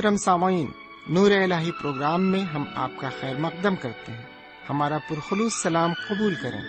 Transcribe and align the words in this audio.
محترم 0.00 0.16
سامعین، 0.16 0.66
نور 1.08 1.30
الہی 1.30 1.70
پروگرام 1.72 2.22
میں 2.22 2.40
ہم 2.40 2.64
آپ 2.74 2.90
کا 2.96 3.08
خیر 3.20 3.36
مقدم 3.36 3.76
کرتے 3.76 4.12
ہیں۔ 4.12 4.22
ہمارا 4.70 4.98
پرخلوص 5.08 5.52
سلام 5.54 5.92
قبول 6.08 6.34
کریں۔ 6.42 6.60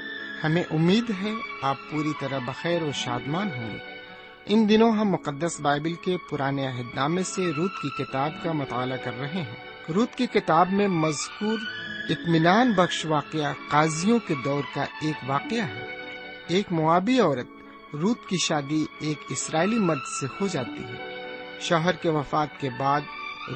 ہمیں 0.43 0.63
امید 0.71 1.11
ہے 1.23 1.31
آپ 1.61 1.75
پوری 1.91 2.11
طرح 2.19 2.39
بخیر 2.45 2.81
و 2.81 2.91
شادمان 2.91 3.47
ہوں 3.57 3.71
گے۔ 3.71 3.77
ان 4.45 4.69
دنوں 4.69 4.91
ہم 4.91 5.09
مقدس 5.09 5.59
بائبل 5.59 5.93
کے 5.93 6.17
پرانے 6.29 6.67
عہد 6.67 6.95
نامے 6.95 7.23
سے 7.23 7.51
روت 7.57 7.71
کی 7.81 8.03
کتاب 8.03 8.31
کا 8.43 8.51
مطالعہ 8.51 8.97
کر 8.97 9.19
رہے 9.19 9.41
ہیں۔ 9.41 9.91
روت 9.95 10.15
کی 10.15 10.27
کتاب 10.27 10.71
میں 10.71 10.87
مذکور 10.87 11.57
اطمینان 12.09 12.71
بخش 12.71 13.05
واقعہ 13.05 13.53
قاضیوں 13.69 14.19
کے 14.27 14.35
دور 14.45 14.63
کا 14.75 14.83
ایک 15.01 15.29
واقعہ 15.29 15.63
ہے۔ 15.63 15.85
ایک 16.47 16.71
موابی 16.71 17.19
عورت 17.19 17.47
روت 17.93 18.29
کی 18.29 18.37
شادی 18.37 18.85
ایک 18.99 19.17
اسرائیلی 19.29 19.79
مرد 19.79 20.05
سے 20.19 20.27
ہو 20.41 20.47
جاتی 20.47 20.83
ہے۔ 20.83 21.11
شوہر 21.59 21.91
کے 21.91 22.09
وفات 22.09 22.59
کے 22.59 22.69
بعد 22.79 23.01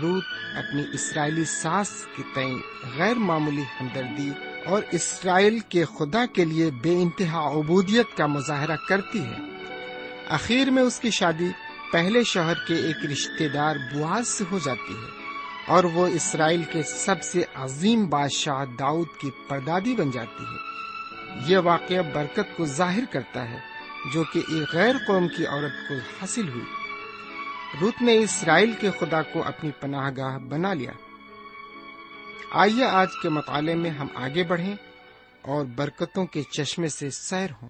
روت 0.02 0.24
اپنی 0.56 0.84
اسرائیلی 0.94 1.46
ساس 1.46 2.06
کے 2.18 2.24
تئیں 2.34 2.58
غیر 2.98 3.16
معمولی 3.16 3.64
ہمدردی 3.82 4.32
اور 4.66 4.82
اسرائیل 4.92 5.60
کے 5.60 5.86
خدا 5.86 6.26
کے 6.26 6.46
لیے 6.46 6.72
بے 6.72 7.02
انتہا 7.02 7.50
عبودیت 7.50 8.18
کا 8.18 8.26
مظاہرہ 8.26 8.76
کرتی 8.90 9.24
ہے۔ 9.24 9.36
اخیر 10.30 10.70
میں 10.70 10.84
اس 10.84 11.00
کی 11.00 11.10
شادی 11.10 11.52
پہلے 11.92 12.24
شوہر 12.24 12.54
کے 12.68 12.76
ایک 12.76 13.12
رشتے 13.12 13.50
دار 13.50 13.76
بواز 13.94 14.28
سے 14.28 14.44
ہو 14.52 14.60
جاتی 14.66 14.94
ہے 14.94 15.10
اور 15.68 15.84
وہ 15.84 16.08
اسرائیل 16.08 16.62
کے 16.72 16.84
سب 16.84 17.24
سے 17.24 17.44
عظیم 17.56 18.06
بادشاہ 18.06 18.66
داؤد 18.66 19.08
کی 19.22 19.30
پردادی 19.48 19.96
بن 19.96 20.12
جاتی 20.12 20.44
ہے۔ 20.44 20.76
یہ 21.52 21.58
واقعہ 21.58 22.02
برکت 22.14 22.58
کو 22.58 22.66
ظاہر 22.66 23.04
کرتا 23.12 23.50
ہے 23.50 23.60
جو 24.14 24.24
کہ 24.24 24.38
ایک 24.38 24.74
غیر 24.74 24.96
قوم 25.08 25.28
کی 25.28 25.46
عورت 25.46 25.88
کو 25.88 25.94
حاصل 25.94 26.50
ہوئی۔ 26.50 26.75
روت 27.82 28.02
نے 28.02 28.18
اسرائیل 28.18 28.74
کے 28.80 28.92
خدا 29.00 29.22
کو 29.22 29.44
اپنی 29.44 29.72
پناہ 29.72 30.12
گاہ 30.18 30.38
بنا 30.38 30.74
لیا۔ 30.74 30.92
آئیے 32.52 32.86
آج 32.86 33.08
کے 33.24 33.30
مطالعے 33.30 33.76
میں 33.76 33.90
ہم 33.90 34.08
آگے 34.16 34.44
بڑھیں 34.44 34.76
اور 35.42 35.66
برکتوں 35.66 36.26
کے 36.26 36.44
چشمے 36.44 36.88
سے 36.88 37.10
سیر 37.10 37.50
ہوں۔ 37.62 37.70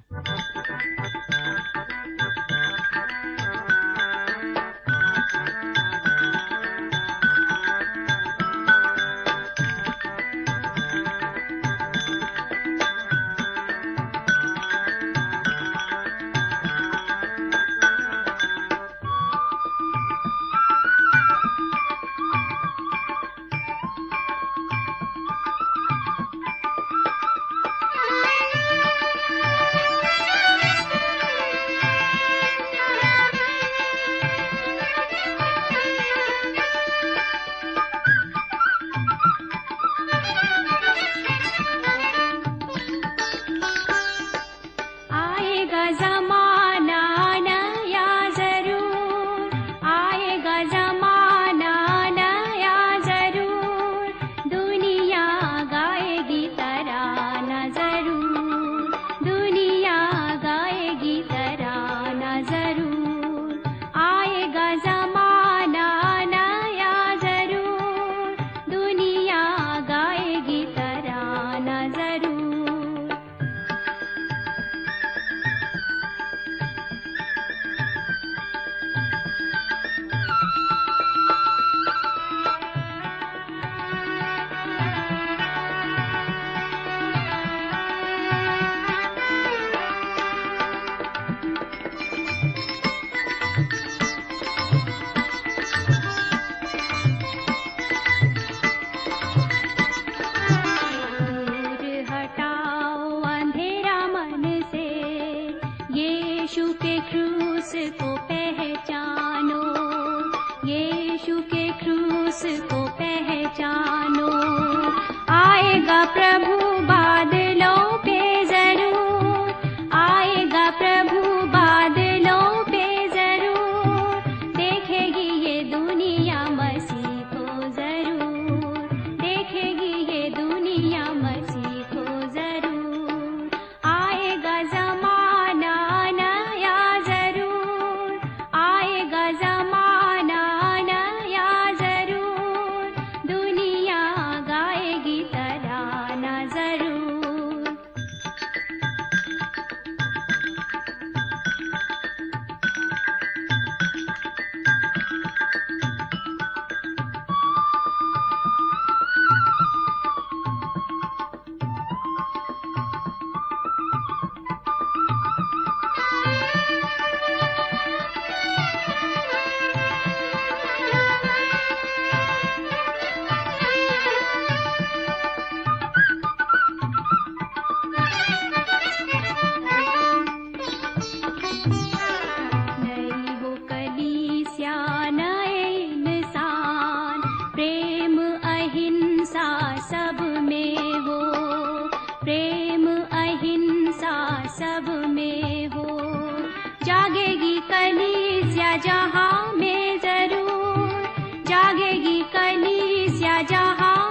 گی 201.94 202.22
کلی 202.32 203.08
سیا 203.10 203.40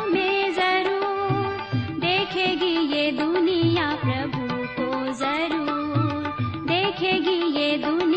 میں 0.07 0.51
ضرور 0.57 1.93
دیکھے 2.03 2.47
گی 2.61 2.75
یہ 2.91 3.11
دنیا 3.11 3.95
پربھو 4.03 4.63
کو 4.77 5.13
ضرور 5.13 6.43
دیکھے 6.69 7.13
گی 7.27 7.41
یہ 7.59 7.77
دنیا 7.77 8.14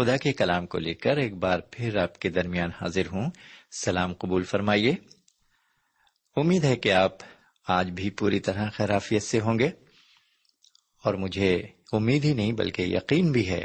خدا 0.00 0.16
کے 0.16 0.32
کلام 0.32 0.66
کو 0.66 0.78
لے 0.78 0.94
کر 0.94 1.16
ایک 1.16 1.34
بار 1.34 1.58
پھر 1.70 1.96
آپ 1.96 2.18
کے 2.18 2.28
درمیان 2.28 2.70
حاضر 2.80 3.06
ہوں۔ 3.06 3.30
سلام 3.70 4.14
قبول 4.14 4.42
فرمائیے۔ 4.42 4.94
امید 6.36 6.64
ہے 6.64 6.76
کہ 6.76 6.92
آپ 6.92 7.12
آج 7.68 7.90
بھی 7.90 8.10
پوری 8.10 8.40
طرح 8.40 8.70
خیرافیت 8.70 9.22
سے 9.22 9.40
ہوں 9.40 9.58
گے۔ 9.58 9.70
اور 11.04 11.14
مجھے 11.14 11.62
امید 11.92 12.24
ہی 12.24 12.34
نہیں 12.34 12.52
بلکہ 12.52 12.82
یقین 12.82 13.32
بھی 13.32 13.48
ہے 13.48 13.64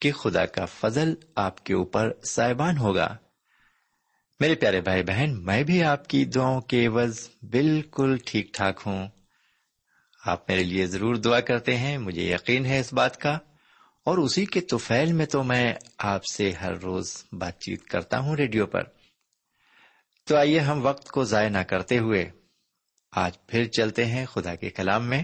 کہ 0.00 0.12
خدا 0.12 0.46
کا 0.46 0.64
فضل 0.64 1.14
آپ 1.34 1.64
کے 1.64 1.74
اوپر 1.74 2.12
سائبان 2.24 2.78
ہوگا۔ 2.78 3.16
میرے 4.40 4.54
پیارے 4.54 4.80
بھائی 4.80 5.02
بہن، 5.02 5.44
میں 5.44 5.62
بھی 5.62 5.84
آپ 5.84 6.08
کی 6.08 6.24
دعاؤں 6.24 6.60
کے 6.60 6.86
عوض 6.86 7.28
بالکل 7.42 8.16
ٹھیک 8.24 8.54
ٹھاک 8.54 8.82
ہوں۔ 8.86 9.08
آپ 10.26 10.50
میرے 10.50 10.62
لیے 10.64 10.86
ضرور 10.86 11.14
دعا 11.14 11.40
کرتے 11.40 11.76
ہیں۔ 11.76 11.98
مجھے 11.98 12.34
یقین 12.34 12.66
ہے 12.66 12.80
اس 12.80 12.92
بات 12.92 13.20
کا۔ 13.20 13.38
اور 14.04 14.18
اسی 14.18 14.46
کے 14.46 14.60
توفیل 14.60 15.12
میں 15.12 15.26
تو 15.26 15.42
میں 15.42 15.74
آپ 15.98 16.24
سے 16.24 16.50
ہر 16.50 16.72
روز 16.72 17.24
بات 17.32 17.60
چیت 17.60 17.84
کرتا 17.84 18.18
ہوں 18.18 18.36
ریڈیو 18.36 18.66
پر۔ 18.66 18.82
تو 20.24 20.36
آئیے 20.36 20.60
ہم 20.60 20.86
وقت 20.86 21.08
کو 21.08 21.24
ضائع 21.24 21.48
نہ 21.48 21.58
کرتے 21.58 21.98
ہوئے 21.98 22.30
آج 23.12 23.46
پھر 23.46 23.64
چلتے 23.64 24.04
ہیں 24.04 24.26
خدا 24.26 24.54
کے 24.54 24.70
کلام 24.70 25.08
میں 25.08 25.22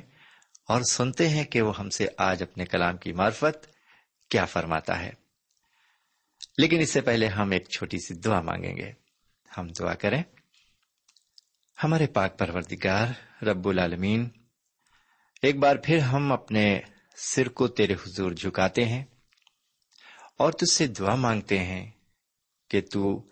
اور 0.69 0.83
سنتے 0.91 1.29
ہیں 1.29 1.45
کہ 1.45 1.63
وہ 1.63 1.79
ہم 1.79 1.91
سے 1.91 2.07
آج 2.19 2.43
اپنے 2.43 2.65
کلام 2.65 2.97
کی 2.97 3.13
معرفت 3.13 3.67
کیا 4.31 4.45
فرماتا 4.45 5.01
ہے۔ 5.01 5.11
لیکن 6.59 6.81
اس 6.81 6.91
سے 6.91 7.01
پہلے 7.01 7.27
ہم 7.27 7.51
ایک 7.51 7.69
چھوٹی 7.69 7.99
سی 7.99 8.15
دعا 8.15 8.41
مانگیں 8.41 8.77
گے۔ 8.77 8.93
ہم 9.59 9.69
دعا 9.69 9.95
کریں۔ 9.95 10.23
ہمارے 11.85 12.07
پاک 12.07 12.39
پروردگار 12.39 13.07
رب 13.45 13.69
العالمین، 13.69 14.29
ایک 15.43 15.57
بار 15.57 15.77
پھر 15.77 15.99
ہم 15.99 16.33
اپنے 16.33 16.81
سر 17.21 17.49
کو 17.49 17.69
تیرے 17.69 17.93
حضور 17.93 18.33
جھکاتے 18.33 18.85
ہیں 18.85 19.05
اور 20.39 20.53
تج 20.53 20.71
سے 20.71 20.87
دعا 20.87 21.15
مانگتے 21.15 21.59
ہیں 21.59 21.91
کہ 22.71 22.81
تو 22.81 23.29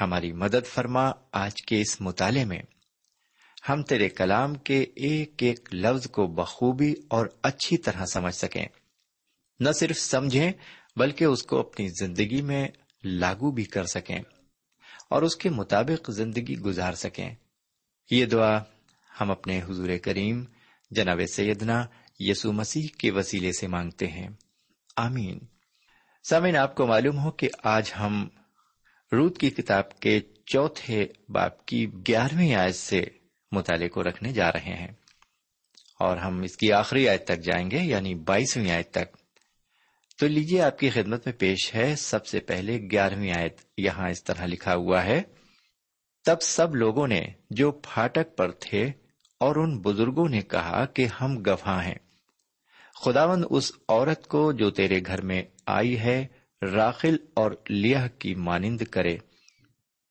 ہماری 0.00 0.32
مدد 0.32 0.66
فرما 0.66 1.10
آج 1.32 1.62
کے 1.62 1.80
اس 1.80 2.00
مطالعے 2.00 2.44
میں۔ 2.44 2.62
ہم 3.68 3.82
تیرے 3.82 4.08
کلام 4.08 4.54
کے 4.54 4.86
ایک 4.96 5.32
ایک 5.38 5.74
لفظ 5.74 6.10
کو 6.10 6.26
بخوبی 6.26 6.94
اور 7.08 7.26
اچھی 7.42 7.76
طرح 7.76 8.04
سمجھ 8.04 8.34
سکیں۔ 8.34 8.66
نہ 9.60 9.70
صرف 9.70 9.98
سمجھیں 9.98 10.52
بلکہ 10.96 11.24
اس 11.24 11.42
کو 11.42 11.60
اپنی 11.60 11.88
زندگی 11.88 12.42
میں 12.42 12.68
لاگو 13.04 13.50
بھی 13.50 13.64
کر 13.64 13.84
سکیں 13.84 14.18
اور 15.10 15.22
اس 15.22 15.36
کے 15.36 15.50
مطابق 15.50 16.10
زندگی 16.10 16.58
گزار 16.58 16.92
سکیں۔ 16.92 17.34
یہ 18.10 18.26
دعا 18.26 18.58
ہم 19.20 19.30
اپنے 19.30 19.62
حضور 19.62 19.88
کریم 20.02 20.44
جناب 20.90 21.20
سیدنا 21.34 21.86
یسو 22.18 22.52
مسیح 22.52 22.86
کے 22.98 23.10
وسیلے 23.10 23.52
سے 23.52 23.66
مانگتے 23.66 24.06
ہیں۔ 24.06 24.28
آمین۔ 24.96 25.38
سامن 26.28 26.56
آپ 26.56 26.74
کو 26.74 26.86
معلوم 26.86 27.18
ہو 27.18 27.30
کہ 27.30 27.48
آج 27.64 27.92
ہم 28.00 28.28
روت 29.12 29.38
کی 29.38 29.50
کتاب 29.50 29.98
کے 30.00 30.20
چوتھے 30.46 31.06
باپ 31.28 31.66
کی 31.66 31.86
گیارہویں 32.08 32.54
آیت 32.54 32.74
سے 32.74 33.04
مطالعے 33.52 33.88
کو 33.88 34.02
رکھنے 34.02 34.32
جا 34.32 34.52
رہے 34.52 34.76
ہیں۔ 34.76 34.90
اور 36.00 36.16
ہم 36.16 36.42
اس 36.42 36.56
کی 36.56 36.72
آخری 36.72 37.08
آیت 37.08 37.24
تک 37.24 37.40
جائیں 37.40 37.70
گے 37.70 37.78
یعنی 37.78 38.14
بائیسویں 38.14 38.70
آیت 38.70 38.90
تک۔ 38.90 39.16
تو 40.18 40.26
لیجیے 40.26 40.60
آپ 40.60 40.78
کی 40.78 40.90
خدمت 40.90 41.26
میں 41.26 41.34
پیش 41.38 41.74
ہے، 41.74 41.94
سب 41.96 42.26
سے 42.26 42.40
پہلے 42.40 42.78
گیارہویں 42.90 43.32
آیت 43.32 43.60
یہاں 43.78 44.10
اس 44.10 44.24
طرح 44.24 44.46
لکھا 44.46 44.74
ہوا 44.74 45.04
ہے۔ 45.04 45.22
تب 46.24 46.36
سب 46.42 46.74
لوگوں 46.74 47.08
نے 47.08 47.20
جو 47.50 47.72
پھاٹک 47.72 48.36
پر 48.36 48.50
تھے 48.52 48.84
اور 49.40 49.56
ان 49.56 49.80
بزرگوں 49.80 50.28
نے 50.28 50.40
کہا 50.40 50.84
کہ 50.84 51.06
ہم 51.20 51.42
گواہ 51.46 51.86
ہیں۔ 51.86 52.03
خداوند 52.96 53.44
اس 53.50 53.72
عورت 53.88 54.26
کو 54.26 54.52
جو 54.52 54.70
تیرے 54.70 55.00
گھر 55.06 55.20
میں 55.20 55.42
آئی 55.66 55.98
ہے، 55.98 56.26
راخل 56.62 57.16
اور 57.34 57.50
لیہ 57.68 58.06
کی 58.18 58.34
مانند 58.34 58.82
کرے، 58.82 59.16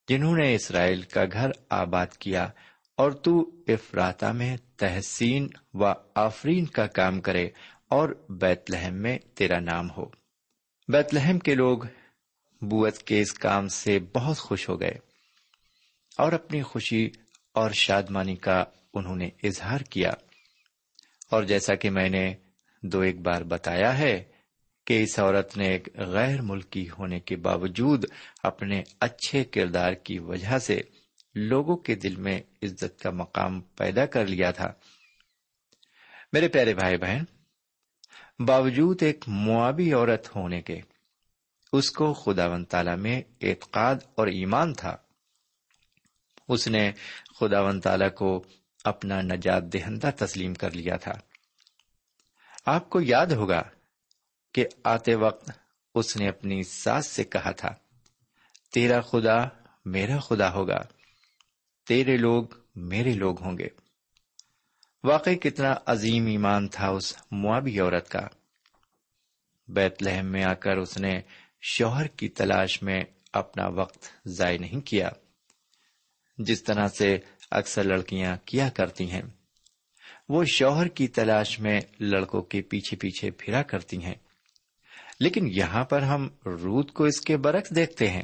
جنہوں 0.08 0.36
نے 0.38 0.54
اسرائیل 0.56 1.02
کا 1.02 1.24
گھر 1.34 1.52
آباد 1.70 2.18
کیا، 2.18 2.44
اور 2.98 3.12
تو 3.12 3.40
افراتا 3.68 4.32
میں 4.32 4.56
تحسین 4.78 5.48
و 5.74 5.86
آفرین 6.16 6.66
کا 6.66 6.88
کام 6.88 7.22
کرے، 7.22 7.50
اور 7.88 8.10
بیت 8.30 8.72
لہم 8.72 8.94
میں 8.94 9.18
تیرا 9.34 9.60
نام 9.60 9.90
ہو۔ 9.92 10.06
بیت 10.88 11.14
لہم 11.14 11.40
کے 11.40 11.56
لوگ 11.56 11.78
بوت 12.62 12.98
کے 12.98 13.22
اس 13.22 13.34
کام 13.34 13.68
سے 13.68 14.00
بہت 14.14 14.38
خوش 14.38 14.70
ہو 14.70 14.80
گئے، 14.80 14.98
اور 16.18 16.32
اپنی 16.32 16.62
خوشی 16.62 17.10
اور 17.56 17.72
شادمانی 17.72 18.36
کا 18.36 18.64
انہوں 18.94 19.16
نے 19.16 19.30
اظہار 19.44 19.80
کیا۔ 19.80 20.12
اور 21.32 21.44
جیسا 21.44 21.76
کہ 21.76 21.90
میں 21.90 22.10
نے 22.10 22.34
دو 22.84 23.00
ایک 23.00 23.20
بار 23.20 23.42
بتایا 23.42 23.98
ہے 23.98 24.24
کہ 24.88 25.04
اس 25.04 25.20
عورت 25.20 25.58
نے 25.58 25.68
ایک 25.68 25.98
غیر 25.98 26.42
ملکی 26.42 26.90
ہونے 26.90 27.20
کے 27.20 27.36
باوجود 27.36 28.06
اپنے 28.44 28.84
اچھے 29.00 29.44
کردار 29.44 29.94
کی 29.94 30.20
وجہ 30.20 30.58
سے 30.60 30.82
لوگوں 31.36 31.78
کے 31.78 31.96
دل 31.96 32.16
میں 32.16 32.42
عزت 32.64 33.00
کا 33.00 33.10
مقام 33.10 33.62
پیدا 33.62 34.06
کر 34.06 34.26
لیا 34.26 34.52
تھا۔ 34.52 34.74
میرے 36.34 36.48
پیارے 36.48 36.74
بھائی 36.74 36.98
بہن، 36.98 37.24
باوجود 38.46 39.04
ایک 39.04 39.26
معابی 39.28 39.94
عورت 39.94 40.36
ہونے 40.36 40.62
کے، 40.62 40.82
اس 41.74 41.92
کو 41.92 42.14
خدا 42.14 42.48
و 42.48 42.64
تعالی 42.64 42.96
میں 42.98 43.22
اعتقاد 43.42 43.96
اور 44.16 44.28
ایمان 44.28 44.74
تھا۔ 44.74 44.98
اس 46.50 46.68
نے 46.68 46.92
خدا 47.40 47.62
و 47.62 47.80
تعالی 47.80 48.10
کو 48.10 48.44
اپنا 48.84 49.22
نجات 49.22 49.64
دہندہ 49.64 50.10
تسلیم 50.18 50.54
کر 50.54 50.72
لیا 50.72 50.96
تھا۔ 50.96 51.14
آپ 52.66 52.90
کو 52.90 53.02
یاد 53.02 53.26
ہوگا 53.26 53.62
کہ 54.54 54.68
آتے 54.84 55.16
وقت 55.16 55.52
اس 55.96 56.18
نے 56.18 56.30
اپنی 56.30 56.64
ساس 56.64 57.08
سے 57.08 57.24
کہا 57.24 57.52
تھا، 57.52 57.70
تیرا 58.74 59.02
خدا 59.02 59.38
میرا 59.86 60.20
خدا 60.20 60.54
ہوگا، 60.54 60.80
تیرے 61.88 62.18
لوگ 62.18 62.44
میرے 62.76 63.14
لوگ 63.14 63.42
ہوں 63.42 63.58
گے۔ 63.58 63.68
واقعی 65.04 65.36
کتنا 65.36 65.74
عظیم 65.86 66.26
ایمان 66.26 66.68
تھا 66.68 66.88
اس 66.88 67.16
معابی 67.32 67.80
عورت 67.80 68.10
کا۔ 68.10 68.28
بیت 69.68 70.04
لہم 70.04 70.26
میں 70.26 70.44
آ 70.44 70.54
کر 70.54 70.78
اس 70.78 70.98
نے 70.98 71.22
شوہر 71.62 72.08
کی 72.08 72.30
تلاش 72.30 72.84
میں 72.84 73.04
اپنا 73.34 73.68
وقت 73.68 74.06
ضائع 74.26 74.58
نہیں 74.58 74.82
کیا، 74.82 75.10
جس 76.38 76.64
طرح 76.64 76.88
سے 76.88 77.18
اکثر 77.52 77.84
لڑکیاں 77.84 78.36
کیا 78.46 78.70
کرتی 78.70 79.12
ہیں۔ 79.12 79.22
وہ 80.30 80.44
شوہر 80.46 80.88
کی 80.88 81.08
تلاش 81.08 81.60
میں 81.60 81.82
لڑکوں 82.00 82.42
کے 82.42 82.62
پیچھے 82.62 82.98
پیچھے 82.98 83.32
پھرا 83.32 83.64
کرتی 83.64 84.04
ہیں۔ 84.04 84.16
لیکن 85.20 85.48
یہاں 85.48 85.86
پر 85.86 86.02
ہم 86.02 86.30
رود 86.46 86.92
کو 86.92 87.04
اس 87.04 87.22
کے 87.22 87.38
برعکس 87.38 87.70
دیکھتے 87.70 88.10
ہیں۔ 88.10 88.24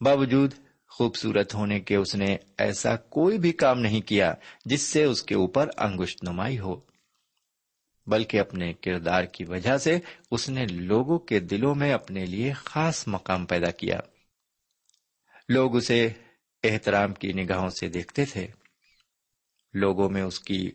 باوجود 0.00 0.54
خوبصورت 0.88 1.54
ہونے 1.54 1.80
کے 1.80 1.96
اس 1.96 2.14
نے 2.14 2.36
ایسا 2.58 2.96
کوئی 2.96 3.38
بھی 3.38 3.52
کام 3.52 3.80
نہیں 3.80 4.00
کیا 4.00 4.34
جس 4.64 4.82
سے 4.82 5.04
اس 5.04 5.22
کے 5.22 5.34
اوپر 5.34 5.68
انگشت 5.76 6.24
نمائی 6.24 6.58
ہو۔ 6.58 6.80
بلکہ 8.06 8.40
اپنے 8.40 8.72
کردار 8.72 9.24
کی 9.24 9.44
وجہ 9.44 9.78
سے 9.78 9.98
اس 10.30 10.48
نے 10.48 10.66
لوگوں 10.66 11.18
کے 11.18 11.40
دلوں 11.40 11.74
میں 11.74 11.92
اپنے 11.92 12.26
لیے 12.26 12.52
خاص 12.52 13.08
مقام 13.08 13.46
پیدا 13.46 13.70
کیا۔ 13.70 14.00
لوگ 15.48 15.76
اسے 15.76 16.08
احترام 16.64 17.14
کی 17.14 17.32
نگاہوں 17.32 17.68
سے 17.68 17.88
دیکھتے 17.88 18.24
تھے۔ 18.24 18.46
لوگوں 19.74 20.10
میں 20.10 20.22
اس 20.22 20.40
کی 20.40 20.70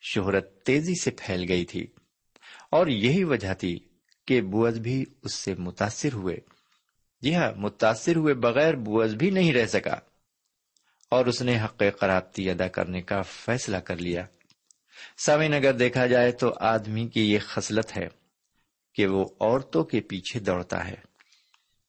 شہرت 0.00 0.62
تیزی 0.62 0.94
سے 1.02 1.10
پھیل 1.10 1.44
گئی 1.48 1.64
تھی 1.64 1.86
اور 2.70 2.86
یہی 2.86 3.24
وجہ 3.24 3.54
تھی 3.54 3.78
کہ 4.26 4.40
بوز 4.40 4.78
بھی 4.78 5.04
اس 5.22 5.34
سے 5.34 5.54
متاثر 5.54 6.12
ہوئے۔ 6.12 6.36
جی 7.20 7.34
ہاں 7.34 7.52
متاثر 7.52 8.16
ہوئے 8.16 8.34
بغیر 8.34 8.74
بوز 8.74 9.14
بھی 9.14 9.30
نہیں 9.30 9.52
رہ 9.52 9.66
سکا۔ 9.66 9.94
اور 11.10 11.26
اس 11.26 11.42
نے 11.42 11.64
حق 11.64 11.82
قرابتی 12.00 12.50
ادا 12.50 12.68
کرنے 12.68 13.02
کا 13.02 13.22
فیصلہ 13.22 13.76
کر 13.76 13.96
لیا۔ 13.96 14.26
سامن 15.18 15.54
اگر 15.54 15.72
دیکھا 15.72 16.06
جائے 16.06 16.32
تو 16.32 16.54
آدمی 16.60 17.08
کی 17.08 17.32
یہ 17.32 17.38
خصلت 17.38 17.96
ہے 17.96 18.08
کہ 18.94 19.06
وہ 19.06 19.24
عورتوں 19.40 19.84
کے 19.84 20.00
پیچھے 20.00 20.40
دوڑتا 20.40 20.88
ہے۔ 20.88 20.94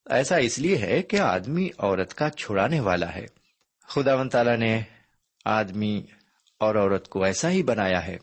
ایسا 0.10 0.36
اس 0.36 0.60
لیے 0.60 0.78
ہے 0.78 1.02
کہ 1.02 1.20
آدمی 1.20 1.70
عورت 1.78 2.14
کا 2.14 2.30
چھڑانے 2.30 2.80
والا 2.80 3.16
ہے۔ 3.16 3.26
خدا 3.88 4.16
و 4.16 4.28
تعالی 4.28 4.56
نے 4.56 4.82
آدمی 5.46 6.06
اور 6.60 6.76
عورت 6.76 7.10
کو 7.10 7.24
ایسا 7.24 7.52
ہی 7.52 7.64
بنایا 7.64 8.08
ہے۔ 8.08 8.18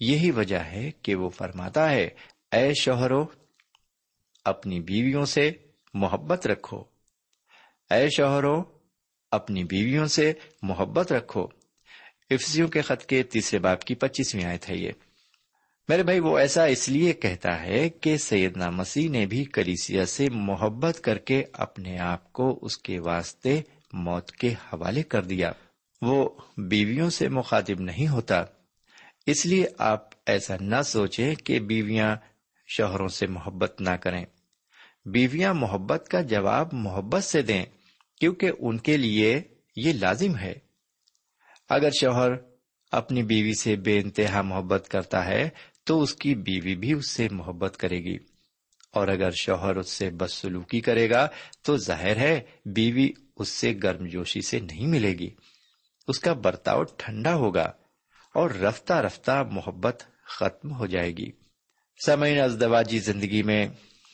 یہی 0.00 0.30
وجہ 0.30 0.58
ہے 0.58 0.90
کہ 1.02 1.14
وہ 1.14 1.28
فرماتا 1.28 1.90
ہے، 1.90 2.08
اے 2.52 2.72
شوہرو، 2.74 3.26
اپنی 4.44 4.80
بیویوں 4.80 5.24
سے 5.24 5.52
محبت 5.94 6.46
رکھو۔ 6.46 6.84
اے 7.90 8.10
شوہرو، 8.16 8.62
اپنی 9.30 9.64
بیویوں 9.64 10.06
سے 10.06 10.32
محبت 10.62 11.12
رکھو۔ 11.12 11.46
افسیوں 12.30 12.68
کے 12.68 12.80
خط 12.80 13.06
کے 13.06 13.22
تیسرے 13.22 13.58
باپ 13.58 13.84
کی 13.84 13.94
پچیسویں 13.94 14.44
آئے 14.44 14.58
تھے 14.58 14.76
یہ۔ 14.76 14.90
میرے 15.88 16.02
بھائی، 16.02 16.20
وہ 16.20 16.38
ایسا 16.38 16.64
اس 16.64 16.88
لیے 16.88 17.12
کہتا 17.12 17.62
ہے 17.62 17.88
کہ 17.88 18.16
سیدنا 18.16 18.70
مسیح 18.70 19.10
نے 19.10 19.26
بھی 19.26 19.44
کلیسیا 19.44 20.06
سے 20.06 20.26
محبت 20.30 21.00
کر 21.00 21.18
کے 21.18 21.44
اپنے 21.52 21.98
آپ 21.98 22.32
کو 22.32 22.58
اس 22.62 22.78
کے 22.78 22.98
واسطے 23.00 23.60
موت 23.92 24.32
کے 24.32 24.48
حوالے 24.48 25.02
کر 25.02 25.22
دیا۔ 25.22 25.52
وہ 26.02 26.28
بیویوں 26.56 27.10
سے 27.10 27.28
مخاطب 27.28 27.80
نہیں 27.80 28.08
ہوتا۔ 28.08 28.44
اس 29.26 29.46
لیے 29.46 29.66
آپ 29.78 30.08
ایسا 30.26 30.54
نہ 30.60 30.82
سوچیں 30.82 31.34
کہ 31.34 31.60
بیویاں 31.60 32.16
شوہروں 32.66 33.08
سے 33.08 33.26
محبت 33.26 33.80
نہ 33.80 33.90
کریں۔ 33.90 34.24
بیویاں 35.04 35.54
محبت 35.54 36.08
کا 36.10 36.20
جواب 36.20 36.68
محبت 36.72 37.24
سے 37.24 37.42
دیں، 37.42 37.64
کیونکہ 38.20 38.50
ان 38.58 38.78
کے 38.78 38.96
لیے 38.96 39.42
یہ 39.76 39.92
لازم 39.92 40.36
ہے۔ 40.36 40.54
اگر 41.68 41.90
شوہر 42.00 42.30
اپنی 42.92 43.22
بیوی 43.22 43.54
سے 43.54 43.76
بے 43.76 43.98
انتہا 43.98 44.42
محبت 44.42 44.88
کرتا 44.90 45.26
ہے، 45.26 45.48
تو 45.84 46.02
اس 46.02 46.14
کی 46.14 46.34
بیوی 46.34 46.76
بھی 46.76 46.92
اس 46.92 47.10
سے 47.10 47.28
محبت 47.28 47.76
کرے 47.76 47.98
گی۔ 47.98 48.16
اور 48.92 49.08
اگر 49.08 49.30
شوہر 49.30 49.76
اس 49.76 49.90
سے 49.90 50.10
بد 50.10 50.30
سلوکی 50.30 50.80
کرے 50.80 51.10
گا، 51.10 51.28
تو 51.62 51.76
ظاہر 51.76 52.16
ہے 52.16 52.40
بیوی 52.64 53.10
اس 53.36 53.48
سے 53.48 53.74
گرم 53.82 54.06
جوشی 54.06 54.40
سے 54.40 54.60
نہیں 54.60 54.86
ملے 54.86 55.12
گی۔ 55.18 55.30
اس 56.08 56.18
کا 56.18 56.32
برتاؤ 56.32 56.82
ٹھنڈا 56.82 57.34
ہوگا 57.34 57.72
اور 58.34 58.50
رفتہ 58.50 58.92
رفتہ 58.92 59.42
محبت 59.50 60.02
ختم 60.24 60.72
ہو 60.72 60.86
جائے 60.86 61.10
گی۔ 61.10 61.30
سمعین 62.06 62.40
ازدواجی 62.40 62.98
زندگی 62.98 63.42
میں 63.42 63.68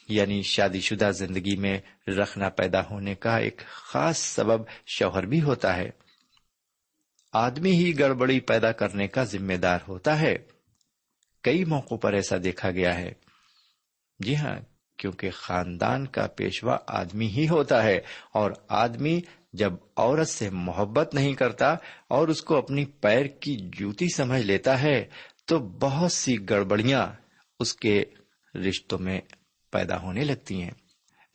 یعنی 0.08 0.42
شادی 0.42 0.80
شدہ 0.80 1.10
زندگی 1.10 1.56
میں 1.56 1.80
رکھنا 2.08 2.48
پیدا 2.48 2.80
ہونے 2.90 3.14
کا 3.14 3.36
ایک 3.36 3.62
خاص 3.66 4.18
سبب 4.18 4.62
شوہر 4.86 5.26
بھی 5.26 5.42
ہوتا 5.42 5.76
ہے۔ 5.76 5.90
آدمی 7.32 7.70
ہی 7.70 7.98
گڑبڑی 7.98 8.40
پیدا 8.40 8.72
کرنے 8.72 9.08
کا 9.08 9.24
ذمہ 9.24 9.54
دار 9.54 9.78
ہوتا 9.88 10.20
ہے۔ 10.20 10.36
کئی 11.42 11.64
موقعوں 11.64 11.98
پر 11.98 12.12
ایسا 12.12 12.36
دیکھا 12.44 12.70
گیا 12.70 12.98
ہے۔ 12.98 13.12
جی 14.18 14.36
ہاں 14.36 14.56
کیونکہ 14.96 15.30
خاندان 15.30 16.06
کا 16.06 16.26
پیشوا 16.26 16.78
آدمی 16.86 17.26
ہی 17.26 17.48
ہوتا 17.48 17.82
ہے 17.82 18.00
اور 18.32 18.50
آدمی 18.68 19.20
جب 19.54 19.73
عورت 19.96 20.28
سے 20.28 20.50
محبت 20.50 21.14
نہیں 21.14 21.34
کرتا 21.34 21.75
اور 22.08 22.28
اس 22.28 22.42
کو 22.42 22.56
اپنی 22.56 22.84
پیر 22.84 23.26
کی 23.26 23.56
جوتی 23.78 24.06
سمجھ 24.14 24.42
لیتا 24.42 24.82
ہے، 24.82 25.04
تو 25.44 25.58
بہت 25.58 26.12
سی 26.12 26.50
گڑبڑیاں 26.50 27.12
اس 27.61 27.75
کے 27.75 28.04
رشتوں 28.54 28.99
میں 28.99 29.20
پیدا 29.70 30.02
ہونے 30.02 30.25
لگتی 30.25 30.62
ہیں۔ 30.62 30.70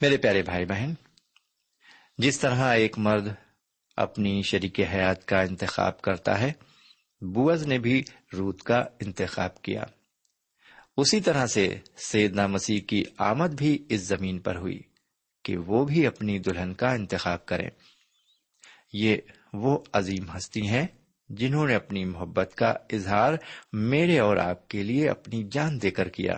میرے 0.02 0.18
پیارے 0.18 0.42
بھائی 0.42 0.66
بہن، 0.66 0.94
جس 2.18 2.40
طرح 2.40 2.74
ایک 2.74 2.98
مرد 2.98 3.28
اپنی 3.98 4.42
شریک 4.42 4.80
حیات 4.80 5.26
کا 5.26 5.42
انتخاب 5.42 6.02
کرتا 6.02 6.40
ہے، 6.40 6.52
بوز 7.22 7.68
نے 7.68 7.80
بھی 7.80 8.04
روت 8.34 8.64
کا 8.64 8.80
انتخاب 8.80 9.62
کیا۔ 9.62 9.84
اسی 10.98 11.22
طرح 11.22 11.48
سے 11.48 11.78
سیدنا 11.98 12.48
مسیح 12.48 12.82
کی 12.82 13.04
آمد 13.18 13.48
بھی 13.48 13.86
اس 13.90 14.02
زمین 14.02 14.40
پر 14.40 14.56
ہوئی 14.56 14.82
کہ 15.44 15.58
وہ 15.58 15.86
بھی 15.86 16.08
اپنی 16.08 16.40
دلہن 16.40 16.74
کا 16.74 16.92
انتخاب 16.92 17.46
کریں۔ 17.46 17.70
یہ 18.94 19.18
وہ 19.54 19.80
عظیم 19.94 20.38
ہستی 20.38 20.68
ہیں 20.68 20.88
جنہوں 21.30 21.68
نے 21.68 21.76
اپنی 21.76 22.06
محبت 22.06 22.56
کا 22.56 22.68
اظہار 22.68 23.34
میرے 23.74 24.20
اور 24.20 24.38
آپ 24.38 24.68
کے 24.68 24.84
لیے 24.84 25.10
اپنی 25.10 25.44
جان 25.52 25.82
دے 25.82 25.92
کر 25.92 26.10
کیا۔ 26.10 26.34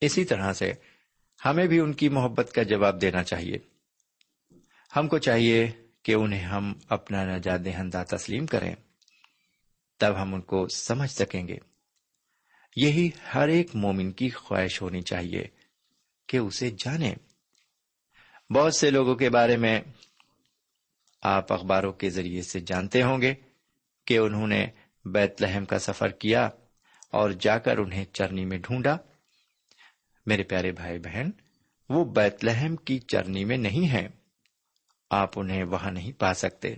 اسی 0.00 0.24
طرح 0.24 0.52
سے 0.52 0.72
ہمیں 1.44 1.66
بھی 1.66 1.80
ان 1.80 1.92
کی 1.92 2.08
محبت 2.08 2.52
کا 2.54 2.62
جواب 2.62 3.00
دینا 3.00 3.22
چاہیے۔ 3.22 3.58
ہم 4.96 5.08
کو 5.08 5.18
چاہیے 5.18 5.70
کہ 6.02 6.12
انہیں 6.12 6.40
ہم 6.40 6.74
اپنا 6.88 7.36
نجات 7.36 7.64
دہندہ 7.64 8.02
تسلیم 8.08 8.46
کریں۔ 8.46 8.74
تب 9.98 10.22
ہم 10.22 10.34
ان 10.34 10.40
کو 10.40 10.68
سمجھ 10.68 11.10
سکیں 11.10 11.48
گے۔ 11.48 11.56
یہی 12.76 13.10
ہر 13.34 13.48
ایک 13.48 13.76
مومن 13.76 14.12
کی 14.12 14.30
خواہش 14.30 14.82
ہونی 14.82 15.02
چاہیے 15.02 15.48
کہ 16.26 16.36
اسے 16.36 16.70
جانے۔ 16.70 17.14
بہت 18.50 18.74
سے 18.74 18.90
لوگوں 18.90 19.14
کے 19.14 19.30
بارے 19.30 19.56
میں 19.56 19.80
آپ 21.28 21.52
اخباروں 21.52 21.92
کے 21.92 22.10
ذریعے 22.10 22.42
سے 22.42 22.60
جانتے 22.60 23.02
ہوں 23.02 23.22
گے 23.22 23.34
کہ 24.04 24.18
انہوں 24.18 24.46
نے 24.46 24.66
بیت 25.04 25.42
لہم 25.42 25.64
کا 25.64 25.78
سفر 25.78 26.08
کیا 26.08 26.48
اور 27.10 27.30
جا 27.30 27.58
کر 27.58 27.78
انہیں 27.78 28.04
چرنی 28.12 28.44
میں 28.44 28.58
ڈھونڈا۔ 28.58 28.96
میرے 30.26 30.42
پیارے 30.42 30.72
بھائی 30.72 30.98
بہن، 30.98 31.30
وہ 31.88 32.04
بیت 32.04 32.44
لہم 32.44 32.76
کی 32.76 32.98
چرنی 32.98 33.44
میں 33.44 33.56
نہیں 33.56 33.92
ہے 33.92 34.08
آپ 35.10 35.38
انہیں 35.38 35.64
وہاں 35.64 35.90
نہیں 35.90 36.12
پا 36.12 36.34
سکتے۔ 36.34 36.74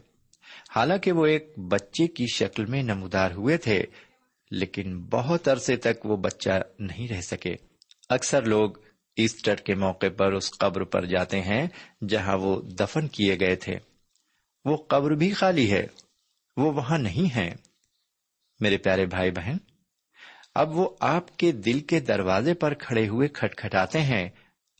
حالانکہ 0.76 1.12
وہ 1.12 1.26
ایک 1.26 1.58
بچے 1.58 2.06
کی 2.06 2.26
شکل 2.34 2.66
میں 2.66 2.82
نمودار 2.82 3.30
ہوئے 3.30 3.56
تھے، 3.56 3.82
لیکن 4.50 5.04
بہت 5.10 5.48
عرصے 5.48 5.76
تک 5.76 6.06
وہ 6.06 6.16
بچہ 6.16 6.62
نہیں 6.78 7.08
رہ 7.08 7.20
سکے۔ 7.20 7.54
اکثر 8.08 8.42
لوگ 8.42 8.70
ایسٹر 9.16 9.54
کے 9.54 9.74
موقع 9.74 10.06
پر 10.16 10.32
اس 10.32 10.50
قبر 10.58 10.84
پر 10.84 11.04
جاتے 11.04 11.40
ہیں 11.42 11.66
جہاں 12.08 12.36
وہ 12.36 12.60
دفن 12.62 13.08
کیے 13.08 13.40
گئے 13.40 13.56
تھے۔ 13.56 13.78
وہ 14.68 14.76
قبر 14.88 15.14
بھی 15.14 15.30
خالی 15.32 15.70
ہے، 15.70 15.86
وہ 16.56 16.72
وہاں 16.72 16.98
نہیں 16.98 17.34
ہے۔ 17.36 17.50
میرے 18.60 18.76
پیارے 18.78 19.06
بھائی 19.06 19.30
بہن، 19.30 19.56
اب 20.54 20.76
وہ 20.78 20.88
آپ 21.00 21.36
کے 21.38 21.52
دل 21.64 21.80
کے 21.80 22.00
دروازے 22.00 22.54
پر 22.54 22.74
کھڑے 22.74 23.08
ہوئے 23.08 23.28
کھٹکھٹاتے 23.28 24.00
ہیں۔ 24.02 24.28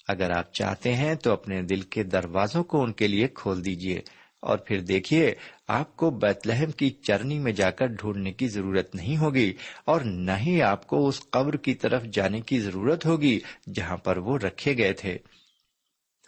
اگر 0.08 0.30
آپ 0.30 0.52
چاہتے 0.52 0.94
ہیں 0.94 1.14
تو 1.14 1.32
اپنے 1.32 1.60
دل 1.62 1.80
کے 1.86 2.02
دروازوں 2.04 2.62
کو 2.64 2.82
ان 2.82 2.92
کے 2.92 3.08
لیے 3.08 3.28
کھول 3.34 3.64
دیجیے 3.64 4.00
اور 4.42 4.58
پھر 4.58 4.80
دیکھیے 4.80 5.34
آپ 5.68 5.96
کو 5.96 6.10
بیت 6.10 6.46
لہم 6.46 6.70
کی 6.70 6.88
چرنی 7.02 7.38
میں 7.38 7.52
جا 7.52 7.70
کر 7.70 7.86
ڈھونڈنے 7.86 8.32
کی 8.32 8.48
ضرورت 8.48 8.94
نہیں 8.94 9.16
ہوگی، 9.16 9.52
اور 9.84 10.00
نہ 10.00 10.36
ہی 10.38 10.60
آپ 10.62 10.86
کو 10.86 11.06
اس 11.08 11.20
قبر 11.30 11.56
کی 11.56 11.74
طرف 11.74 12.04
جانے 12.12 12.40
کی 12.40 12.60
ضرورت 12.60 13.06
ہوگی 13.06 13.38
جہاں 13.74 13.96
پر 13.96 14.16
وہ 14.18 14.38
رکھے 14.38 14.76
گئے 14.78 14.92
تھے۔ 14.92 15.16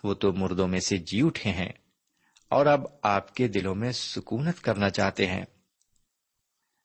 وہ 0.04 0.14
تو 0.14 0.32
مردوں 0.32 0.68
میں 0.68 0.80
سے 0.80 0.96
جی 0.96 1.20
اٹھے 1.22 1.50
ہیں۔ 1.50 1.72
اور 2.50 2.66
اب 2.66 2.86
آپ 3.02 3.34
کے 3.34 3.48
دلوں 3.48 3.74
میں 3.74 3.92
سکونت 3.92 4.60
کرنا 4.60 4.90
چاہتے 4.90 5.26
ہیں۔ 5.26 5.44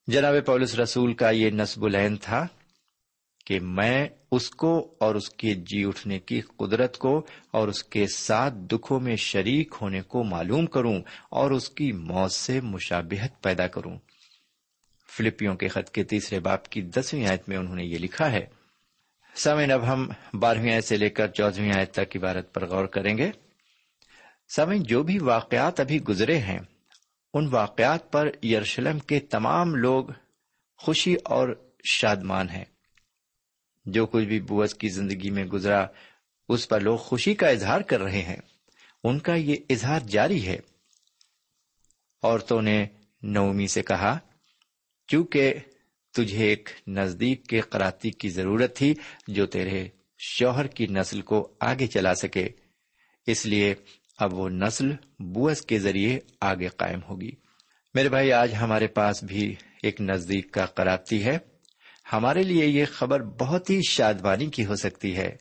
جناب 0.08 0.34
پولس 0.46 0.76
رسول 0.76 1.14
کا 1.14 1.30
یہ 1.30 1.50
نصب 1.50 1.86
العین 1.86 2.18
تھا 2.18 2.48
کہ 3.46 3.60
میں 3.60 4.08
اس 4.32 4.50
کو 4.50 4.96
اور 5.00 5.16
اس 5.16 5.30
کے 5.30 5.54
جی 5.54 5.86
اٹھنے 5.86 6.20
کی 6.20 6.42
قدرت 6.42 6.98
کو 6.98 7.26
اور 7.52 7.68
اس 7.68 7.84
کے 7.84 8.08
ساتھ 8.08 8.54
دکھوں 8.54 9.00
میں 9.00 9.16
شریک 9.16 9.76
ہونے 9.82 10.02
کو 10.02 10.24
معلوم 10.24 10.66
کروں 10.66 11.02
اور 11.30 11.52
اس 11.52 11.70
کی 11.70 11.92
موت 11.92 12.32
سے 12.32 12.62
مشابہت 12.62 13.44
پیدا 13.44 13.68
کروں۔ 13.68 13.98
فلپیوں 15.18 15.56
کے 15.56 15.68
خط 15.68 15.90
کے 15.90 16.04
تیسرے 16.04 16.40
باپ 16.40 16.70
کی 16.70 16.82
دسویں 16.82 17.28
آیت 17.28 17.50
میں 17.50 17.58
انہوں 17.58 17.76
نے 17.76 17.84
یہ 17.84 17.98
لکھا 17.98 18.32
ہے۔ 18.32 18.46
سمین 19.36 19.72
اب 19.72 19.94
ہم 19.94 20.10
بارہویں 20.34 20.74
آیت 20.74 20.84
سے 20.84 20.98
لے 20.98 21.10
کر 21.10 21.28
چودہویں 21.28 21.72
آیت 21.76 21.92
تک 21.92 22.18
عبارت 22.18 22.54
پر 22.54 22.66
غور 22.66 22.86
کریں 22.86 23.18
گے۔ 23.18 23.32
سمین 24.48 24.84
جو 24.84 25.04
بھی 25.04 25.20
واقعات 25.20 25.80
ابھی 25.80 26.02
گزرے 26.02 26.38
ہیں، 26.38 26.60
ان 27.34 27.48
واقعات 27.52 28.12
پر 28.12 28.46
یرشلم 28.46 29.00
کے 29.00 29.20
تمام 29.20 29.76
لوگ 29.76 30.06
خوشی 30.78 31.16
اور 31.24 31.74
شادمان 31.84 32.50
ہیں۔ 32.50 32.66
جو 33.86 34.06
کچھ 34.06 34.26
بھی 34.26 34.42
بوس 34.42 34.74
کی 34.74 34.90
زندگی 34.90 35.30
میں 35.30 35.44
گزرا، 35.44 35.88
اس 36.50 36.68
پر 36.68 36.80
لوگ 36.80 36.98
خوشی 36.98 37.34
کا 37.34 37.48
اظہار 37.48 37.82
کر 37.82 38.02
رہے 38.02 38.22
ہیں۔ 38.22 38.38
ان 39.04 39.20
کا 39.20 39.36
یہ 39.36 39.56
اظہار 39.70 40.00
جاری 40.00 40.48
ہے۔ 40.48 40.58
عورتوں 42.24 42.62
نے 42.62 42.88
نومی 43.22 43.68
سے 43.68 43.84
کہا، 43.84 44.20
چونکہ 45.08 45.54
تجھے 46.14 46.46
ایک 46.46 46.70
نزدیک 46.88 47.46
کے 47.46 47.62
کراتی 47.62 48.12
کی 48.12 48.30
ضرورت 48.30 48.76
تھی، 48.76 48.94
جو 49.28 49.46
تیرے 49.46 49.88
شوہر 50.18 50.68
کی 50.68 50.88
نسل 50.88 51.22
کو 51.22 51.54
آگے 51.60 51.88
چلا 51.88 52.16
سکے، 52.16 52.50
اس 53.28 53.46
لیے 53.46 53.76
اب 54.18 54.34
وہ 54.34 54.50
نسل 54.50 54.92
بوس 55.20 55.62
کے 55.62 55.80
ذریعے 55.80 56.20
آگے 56.42 56.68
قائم 56.68 57.00
ہوگی۔ 57.10 57.32
میرے 57.94 58.10
بھائی، 58.10 58.32
آج 58.32 58.56
ہمارے 58.56 58.88
پاس 58.88 59.24
بھی 59.24 59.56
ایک 59.84 60.02
نزدیک 60.02 60.52
کا 60.52 60.66
کراتی 60.66 61.26
ہے۔ 61.26 61.38
ہمارے 62.14 62.44
لیے 62.44 62.66
یہ 62.66 62.86
خبر 62.92 63.24
بہت 63.24 63.70
ہی 63.70 63.80
شادوانی 63.90 64.46
کی 64.46 64.66
ہو 64.66 64.76
سکتی 64.76 65.18
ہے۔ 65.18 65.36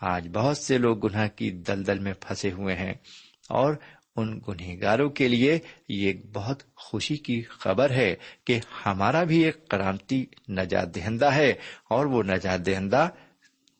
آج 0.00 0.28
بہت 0.28 0.58
سے 0.58 0.78
لوگ 0.78 0.98
گناہ 0.98 1.28
کی 1.28 1.50
دلدل 1.50 1.98
میں 1.98 2.12
پھنسے 2.20 2.52
ہوئے 2.52 2.76
ہیں 2.76 2.92
اور 3.48 3.74
ان 4.16 4.40
گنہگاروں 4.48 5.10
کے 5.10 5.28
لیے 5.28 5.58
یہ 5.88 6.06
ایک 6.06 6.32
بہت 6.32 6.74
خوشی 6.74 7.16
کی 7.16 7.42
خبر 7.42 7.90
ہے 7.90 8.14
کہ 8.44 8.60
ہمارا 8.86 9.24
بھی 9.24 9.44
ایک 9.44 9.68
کرامتی 9.68 10.26
نجات 10.48 10.94
دہندہ 10.94 11.32
ہے 11.32 11.50
اور 11.90 12.06
وہ 12.06 12.22
نجات 12.22 12.66
دہندہ 12.66 13.08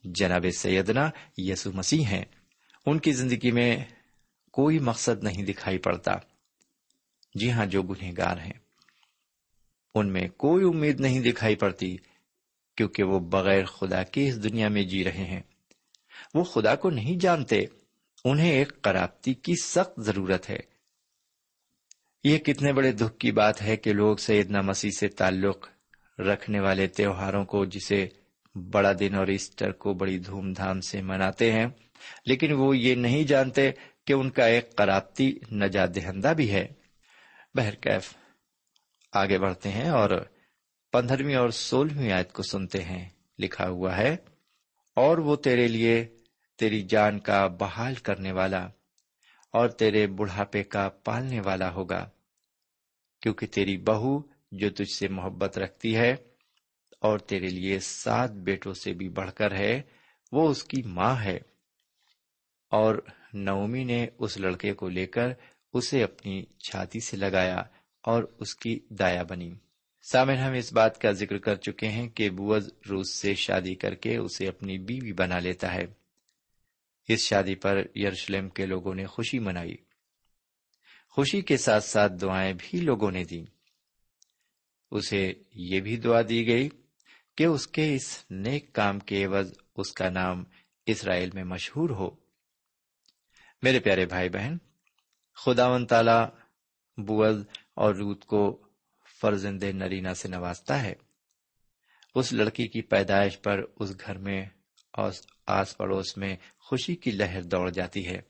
جناب 0.04 0.46
سیدنا 0.58 1.10
یسو 1.38 1.72
مسیح 1.72 2.04
ہیں۔ 2.04 2.24
ان 2.86 2.98
کی 2.98 3.12
زندگی 3.12 3.50
میں 3.50 3.76
کوئی 4.58 4.78
مقصد 4.78 5.24
نہیں 5.24 5.44
دکھائی 5.44 5.78
پڑتا۔ 5.78 6.12
جی 7.34 7.52
ہاں 7.52 7.66
جو 7.66 7.82
گنہگار 7.82 8.36
ہیں۔ 8.36 8.52
ان 9.94 10.12
میں 10.12 10.28
کوئی 10.28 10.64
امید 10.64 11.00
نہیں 11.00 11.20
دکھائی 11.20 11.56
پڑتی، 11.56 11.96
کیونکہ 12.76 13.02
وہ 13.02 13.18
بغیر 13.18 13.64
خدا 13.64 14.02
کے 14.02 14.28
اس 14.28 14.42
دنیا 14.42 14.68
میں 14.68 14.82
جی 14.82 15.04
رہے 15.04 15.24
ہیں۔ 15.24 15.40
وہ 16.34 16.44
خدا 16.44 16.76
کو 16.76 16.90
نہیں 16.90 17.20
جانتے، 17.20 17.64
انہیں 18.24 18.52
ایک 18.52 18.82
کرابتی 18.82 19.34
کی 19.34 19.54
سخت 19.62 20.00
ضرورت 20.00 20.50
ہے۔ 20.50 20.60
یہ 22.24 22.38
کتنے 22.38 22.72
بڑے 22.72 22.92
دکھ 22.92 23.18
کی 23.18 23.32
بات 23.32 23.62
ہے 23.62 23.76
کہ 23.76 23.92
لوگ 23.92 24.16
سیدنا 24.16 24.60
مسیح 24.60 24.90
سے 24.90 25.08
تعلق 25.08 25.68
رکھنے 26.18 26.60
والے 26.60 26.86
تہواروں 26.86 27.44
کو، 27.44 27.64
جسے 27.64 28.08
بڑا 28.54 28.92
دن 29.00 29.14
اور 29.14 29.26
ایسٹر 29.26 29.72
کو 29.72 29.94
بڑی 29.94 30.18
دھوم 30.18 30.52
دھام 30.52 30.80
سے 30.80 31.02
مناتے 31.02 31.52
ہیں۔ 31.52 31.66
لیکن 32.26 32.52
وہ 32.52 32.78
یہ 32.78 32.94
نہیں 32.94 33.24
جانتے 33.24 33.70
کہ 34.08 34.12
ان 34.12 34.30
کا 34.30 34.46
ایک 34.46 34.76
کرابتی 34.76 35.32
نجات 35.52 35.94
دہندہ 35.94 36.32
بھی 36.36 36.50
ہے۔ 36.50 36.66
بہرکیف 37.54 38.14
آگے 39.12 39.38
بڑھتے 39.38 39.68
ہیں 39.68 39.88
اور 39.88 40.10
پندرہویں 40.92 41.34
اور 41.34 41.48
سولہویں 41.48 42.12
آیت 42.12 42.32
کو 42.32 42.42
سنتے 42.42 42.82
ہیں۔ 42.82 43.08
لکھا 43.38 43.68
ہوا 43.68 43.96
ہے، 43.96 44.16
اور 44.96 45.18
وہ 45.18 45.36
تیرے 45.36 45.68
لیے 45.68 46.16
تیری 46.58 46.82
جان 46.82 47.18
کا 47.18 47.46
بحال 47.46 47.94
کرنے 47.94 48.32
والا 48.32 48.64
اور 49.52 49.68
تیرے 49.68 50.06
بڑھاپے 50.06 50.62
کا 50.62 50.88
پالنے 51.04 51.40
والا 51.40 51.70
ہوگا، 51.72 52.08
کیونکہ 53.22 53.46
تیری 53.46 53.76
بہو 53.76 54.18
جو 54.52 54.70
تجھ 54.70 54.94
سے 54.94 55.08
محبت 55.08 55.58
رکھتی 55.58 55.96
ہے 55.96 56.10
اور 57.00 57.18
تیرے 57.18 57.46
لیے 57.46 57.78
سات 57.80 58.30
بیٹوں 58.30 58.72
سے 58.72 58.92
بھی 58.92 59.08
بڑھ 59.08 59.32
کر 59.32 59.52
ہے، 59.52 59.82
وہ 60.32 60.48
اس 60.48 60.64
کی 60.64 60.82
ماں 60.82 61.24
ہے۔ 61.24 61.38
اور 62.70 62.94
نومی 63.32 63.84
نے 63.84 64.06
اس 64.18 64.38
لڑکے 64.38 64.72
کو 64.72 64.88
لے 64.88 65.06
کر 65.06 65.28
اسے 65.72 66.02
اپنی 66.02 66.42
چھاتی 66.42 67.00
سے 67.00 67.16
لگایا 67.16 67.62
اور 68.02 68.24
اس 68.40 68.56
کی 68.56 68.80
دایا 68.90 69.22
بنی۔ 69.22 69.54
سامن 70.12 70.36
ہم 70.36 70.52
اس 70.52 70.72
بات 70.72 71.00
کا 71.00 71.12
ذکر 71.12 71.38
کر 71.38 71.54
چکے 71.54 71.88
ہیں 71.88 72.08
کہ 72.08 72.30
بوز 72.30 72.70
روس 72.90 73.14
سے 73.14 73.34
شادی 73.34 73.74
کر 73.74 73.94
کے 73.94 74.16
اسے 74.16 74.48
اپنی 74.48 74.78
بیوی 74.78 75.12
بنا 75.12 75.38
لیتا 75.38 75.74
ہے۔ 75.74 75.84
اس 77.08 77.20
شادی 77.20 77.54
پر 77.54 77.78
یروشلم 77.96 78.48
کے 78.48 78.66
لوگوں 78.66 78.94
نے 78.94 79.06
خوشی 79.06 79.38
منائی۔ 79.38 79.76
خوشی 81.10 81.40
کے 81.40 81.56
ساتھ 81.56 81.84
ساتھ 81.84 82.12
دعائیں 82.20 82.52
بھی 82.58 82.80
لوگوں 82.80 83.10
نے 83.10 83.24
دی 83.24 83.44
اسے 84.90 85.32
یہ 85.54 85.80
بھی 85.80 85.96
دعا 85.96 86.22
دی 86.28 86.46
گئی 86.46 86.68
کہ 87.36 87.44
اس 87.44 87.66
کے 87.66 87.94
اس 87.94 88.24
نیک 88.30 88.72
کام 88.72 88.98
کے 88.98 89.24
عوض 89.24 89.52
اس 89.76 89.92
کا 89.92 90.10
نام 90.10 90.44
اسرائیل 90.86 91.30
میں 91.34 91.44
مشہور 91.44 91.90
ہو۔ 91.90 92.27
میرے 93.62 93.80
پیارے 93.80 94.06
بھائی 94.06 94.28
بہن 94.28 94.56
خدا 95.44 95.66
و 95.66 95.84
تعالی 95.84 96.24
بوز 97.02 97.44
اور 97.74 97.94
روت 97.94 98.24
کو 98.24 98.62
فرزند 99.20 99.62
نرینا 99.62 100.14
سے 100.14 100.28
نوازتا 100.28 100.82
ہے۔ 100.82 100.94
اس 102.14 102.32
لڑکی 102.32 102.68
کی 102.68 102.82
پیدائش 102.82 103.42
پر 103.42 103.60
اس 103.76 103.96
گھر 104.06 104.18
میں 104.18 104.46
آس 105.46 105.76
پڑوس 105.76 106.16
میں 106.16 106.36
خوشی 106.58 106.96
کی 106.96 107.10
لہر 107.10 107.42
دوڑ 107.42 107.70
جاتی 107.70 108.06
ہے۔ 108.06 108.20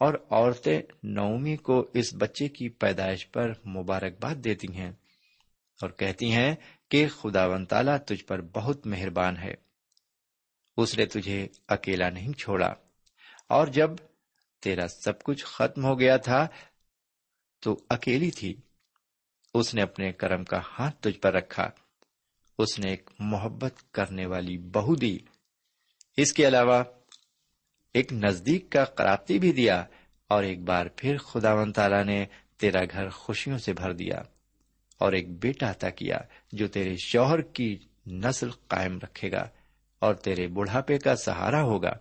اور 0.00 0.14
عورتیں 0.30 0.82
نومی 1.02 1.56
کو 1.56 1.90
اس 1.94 2.14
بچے 2.14 2.48
کی 2.48 2.68
پیدائش 2.68 3.30
پر 3.30 3.52
مبارکباد 3.66 4.34
دیتی 4.34 4.68
ہیں 4.76 4.90
اور 5.82 5.90
کہتی 5.90 6.32
ہیں 6.32 6.54
کہ 6.90 7.08
خدا 7.08 7.46
ون 7.46 7.66
تالا 7.66 7.96
تجھ 7.96 8.24
پر 8.24 8.40
بہت 8.40 8.86
مہربان 8.86 9.36
ہے۔ 9.36 9.54
اس 10.76 10.98
نے 10.98 11.06
تجھے 11.06 11.48
اکیلا 11.68 12.10
نہیں 12.10 12.32
چھوڑا۔ 12.32 12.74
اور 13.48 13.66
جب 13.66 13.90
تیرا 14.64 14.88
سب 14.88 15.22
کچھ 15.22 15.44
ختم 15.44 15.84
ہو 15.84 16.00
گیا 16.00 16.16
تھا، 16.16 16.46
تو 17.60 17.80
اکیلی 17.88 18.30
تھی۔ 18.30 18.54
اس 19.54 19.74
نے 19.74 19.82
اپنے 19.82 20.12
کرم 20.12 20.44
کا 20.44 20.60
ہاتھ 20.78 20.96
تجھ 21.00 21.20
پر 21.20 21.32
رکھا۔ 21.32 21.70
اس 22.58 22.78
نے 22.78 22.90
ایک 22.90 23.10
محبت 23.18 23.92
کرنے 23.92 24.26
والی 24.26 24.58
بہو 24.58 24.94
دی۔ 24.94 25.18
اس 26.16 26.32
کے 26.32 26.48
علاوہ 26.48 26.84
ایک 27.94 28.12
نزدیک 28.12 28.70
کا 28.70 28.84
کرابتی 28.84 29.38
بھی 29.38 29.52
دیا 29.52 29.84
اور 30.28 30.42
ایک 30.42 30.60
بار 30.60 30.86
پھر 30.96 31.16
خدا 31.16 31.54
و 31.54 31.72
تعالی 31.72 32.02
نے 32.04 32.26
تیرا 32.56 32.84
گھر 32.92 33.08
خوشیوں 33.08 33.58
سے 33.58 33.72
بھر 33.72 33.92
دیا 33.92 34.22
اور 34.98 35.12
ایک 35.12 35.38
بیٹا 35.38 35.70
عطا 35.70 35.90
کیا 35.90 36.18
جو 36.52 36.66
تیرے 36.66 36.96
شوہر 36.96 37.40
کی 37.40 37.78
نسل 38.06 38.50
قائم 38.50 38.98
رکھے 39.02 39.32
گا 39.32 39.48
اور 39.98 40.14
تیرے 40.14 40.46
بڑھاپے 40.46 40.98
کا 40.98 41.16
سہارا 41.16 41.62
ہوگا۔ 41.62 41.92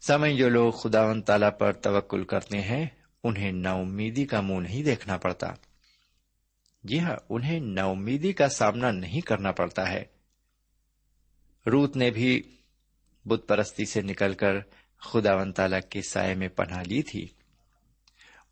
سمے 0.00 0.36
جو 0.36 0.48
لوگ 0.48 0.72
خدا 0.72 1.02
و 1.02 1.20
تعالی 1.20 1.46
پر 1.58 1.72
توکل 1.72 2.24
کرتے 2.24 2.60
ہیں، 2.60 2.86
انہیں 3.24 3.52
نا 3.52 3.72
امیدی 3.72 4.26
کا 4.26 4.40
منہ 4.40 4.60
نہیں 4.60 4.82
دیکھنا 4.82 5.16
پڑتا۔ 5.16 5.46
جی 6.84 7.00
ہاں 7.00 7.16
انہیں 7.28 7.60
نا 7.60 7.84
امیدی 7.84 8.32
کا 8.32 8.48
سامنا 8.48 8.90
نہیں 8.90 9.20
کرنا 9.20 9.52
پڑتا 9.52 9.90
ہے۔ 9.92 10.04
روت 11.66 11.96
نے 11.96 12.10
بھی 12.10 12.56
بت 13.24 13.44
پرستی 13.48 13.84
سے 13.84 14.02
نکل 14.02 14.34
کر 14.34 14.54
خدا 14.98 15.34
ون 15.34 15.52
تالا 15.52 15.80
کے 15.80 16.02
سائے 16.02 16.34
میں 16.34 16.48
پناہ 16.48 16.82
لی 16.82 17.02
تھی۔ 17.02 17.28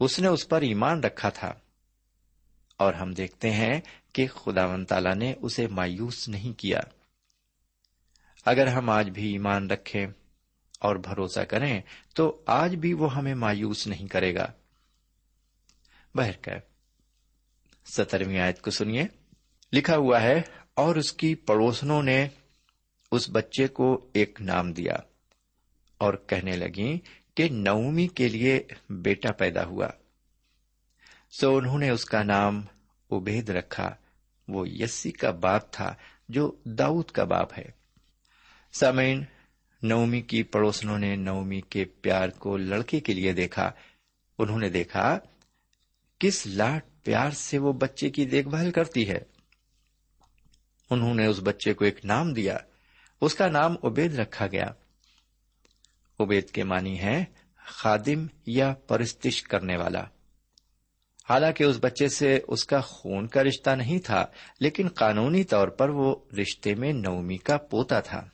اس 0.00 0.18
نے 0.18 0.28
اس 0.28 0.48
پر 0.48 0.62
ایمان 0.62 1.00
رکھا 1.00 1.28
تھا۔ 1.28 1.52
اور 2.76 2.94
ہم 2.94 3.12
دیکھتے 3.12 3.50
ہیں 3.50 3.80
کہ 4.12 4.26
خدا 4.26 4.66
ون 4.66 4.84
تالا 4.84 5.14
نے 5.14 5.34
اسے 5.42 5.66
مایوس 5.66 6.28
نہیں 6.28 6.58
کیا۔ 6.58 6.80
اگر 8.44 8.66
ہم 8.66 8.90
آج 8.90 9.10
بھی 9.10 9.32
ایمان 9.32 9.70
رکھیں 9.70 10.06
اور 10.78 10.96
بھروسہ 10.96 11.40
کریں 11.40 11.80
تو 12.14 12.42
آج 12.46 12.74
بھی 12.74 12.92
وہ 12.92 13.14
ہمیں 13.14 13.34
مایوس 13.34 13.86
نہیں 13.86 14.06
کرے 14.06 14.34
گا۔ 14.34 14.52
بہرکیف 16.14 16.62
سترویں 17.92 18.40
آیت 18.40 18.62
کو 18.62 18.70
سنیے۔ 18.70 19.04
لکھا 19.72 19.96
ہوا 19.96 20.22
ہے، 20.22 20.42
اور 20.74 20.96
اس 20.96 21.12
کی 21.12 21.34
پڑوسنوں 21.34 22.02
نے 22.02 22.28
اس 23.12 23.30
بچے 23.32 23.68
کو 23.68 24.10
ایک 24.14 24.40
نام 24.40 24.72
دیا 24.72 24.96
اور 25.98 26.14
کہنے 26.14 26.56
لگی 26.56 26.98
کہ 27.34 27.48
نومی 27.48 28.08
کے 28.08 28.28
لیے 28.28 28.62
بیٹا 28.90 29.32
پیدا 29.32 29.64
ہوا۔ 29.64 29.88
سو 31.40 31.56
انہوں 31.56 31.78
نے 31.78 31.90
اس 31.90 32.04
کا 32.04 32.22
نام 32.22 32.62
ابید 33.10 33.50
رکھا۔ 33.50 33.94
وہ 34.48 34.68
یسی 34.68 35.10
کا 35.12 35.30
باپ 35.30 35.72
تھا، 35.72 35.94
جو 36.28 36.56
داؤد 36.64 37.10
کا 37.10 37.24
باپ 37.24 37.58
ہے۔ 37.58 37.70
سامعین 38.72 39.24
نومی 39.82 40.20
کی 40.20 40.42
پڑوسنوں 40.42 40.98
نے 40.98 41.16
نومی 41.16 41.60
کے 41.60 41.84
پیار 41.84 42.28
کو 42.28 42.56
لڑکے 42.56 43.00
کے 43.00 43.12
لیے 43.12 43.32
دیکھا۔ 43.32 43.70
انہوں 44.38 44.58
نے 44.58 44.68
دیکھا، 44.68 45.18
کس 46.18 46.46
لاٹ 46.46 46.86
پیار 47.02 47.30
سے 47.30 47.58
وہ 47.58 47.72
بچے 47.72 48.10
کی 48.10 48.24
دیکھ 48.24 48.48
بھال 48.48 48.70
کرتی 48.70 49.08
ہے۔ 49.08 49.18
انہوں 50.90 51.14
نے 51.14 51.26
اس 51.26 51.40
بچے 51.44 51.74
کو 51.74 51.84
ایک 51.84 52.04
نام 52.04 52.32
دیا۔ 52.32 52.56
اس 53.20 53.34
کا 53.34 53.48
نام 53.48 53.74
عبید 53.82 54.18
رکھا 54.18 54.46
گیا۔ 54.46 54.66
عبید 56.20 56.50
کے 56.50 56.64
معنی 56.64 56.98
ہے 56.98 57.24
خادم 57.56 58.26
یا 58.46 58.74
پرستش 58.74 59.42
کرنے 59.42 59.76
والا۔ 59.76 60.04
حالانکہ 61.28 61.64
اس 61.64 61.76
بچے 61.80 62.08
سے 62.08 62.40
اس 62.48 62.64
کا 62.64 62.80
خون 62.80 63.26
کا 63.26 63.42
رشتہ 63.42 63.70
نہیں 63.70 63.98
تھا، 63.98 64.26
لیکن 64.60 64.88
قانونی 64.88 65.44
طور 65.44 65.68
پر 65.68 65.88
وہ 65.88 66.16
رشتے 66.40 66.74
میں 66.74 66.92
نومی 66.92 67.36
کا 67.36 67.56
پوتا 67.56 68.00
تھا۔ 68.00 68.28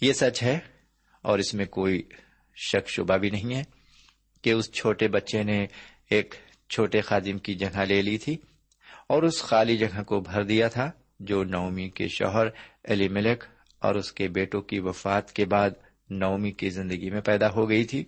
یہ 0.00 0.12
سچ 0.12 0.42
ہے 0.42 0.58
اور 1.22 1.38
اس 1.38 1.54
میں 1.54 1.66
کوئی 1.66 2.02
شک 2.56 2.88
شبہ 2.88 3.16
بھی 3.16 3.30
نہیں 3.30 3.54
ہے 3.54 3.62
کہ 4.42 4.50
اس 4.50 4.72
چھوٹے 4.72 5.08
بچے 5.08 5.42
نے 5.42 5.66
ایک 6.10 6.34
چھوٹے 6.70 7.00
خادم 7.00 7.38
کی 7.38 7.54
جگہ 7.54 7.78
لے 7.78 8.02
لی 8.02 8.18
تھی 8.18 8.36
اور 9.08 9.22
اس 9.22 9.42
خالی 9.42 9.76
جگہ 9.76 10.02
کو 10.02 10.20
بھر 10.20 10.44
دیا 10.44 10.68
تھا 10.68 10.90
جو 11.20 11.44
نومی 11.44 11.90
کے 11.90 12.08
شوہر 12.08 12.46
علی 12.84 13.08
ملک 13.08 13.44
اور 13.78 13.94
اس 13.94 14.12
کے 14.12 14.28
بیٹوں 14.28 14.62
کی 14.62 14.80
وفات 14.80 15.32
کے 15.32 15.44
بعد 15.44 15.70
نومی 16.10 16.52
کی 16.52 16.70
زندگی 16.70 17.10
میں 17.10 17.20
پیدا 17.20 17.50
ہو 17.50 17.68
گئی 17.68 17.84
تھی۔ 17.84 18.04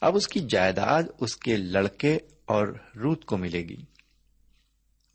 اب 0.00 0.16
اس 0.16 0.28
کی 0.28 0.40
جائیداد 0.40 1.02
اس 1.20 1.36
کے 1.36 1.56
لڑکے 1.56 2.18
اور 2.44 2.68
روت 2.96 3.24
کو 3.24 3.36
ملے 3.36 3.62
گی۔ 3.62 3.76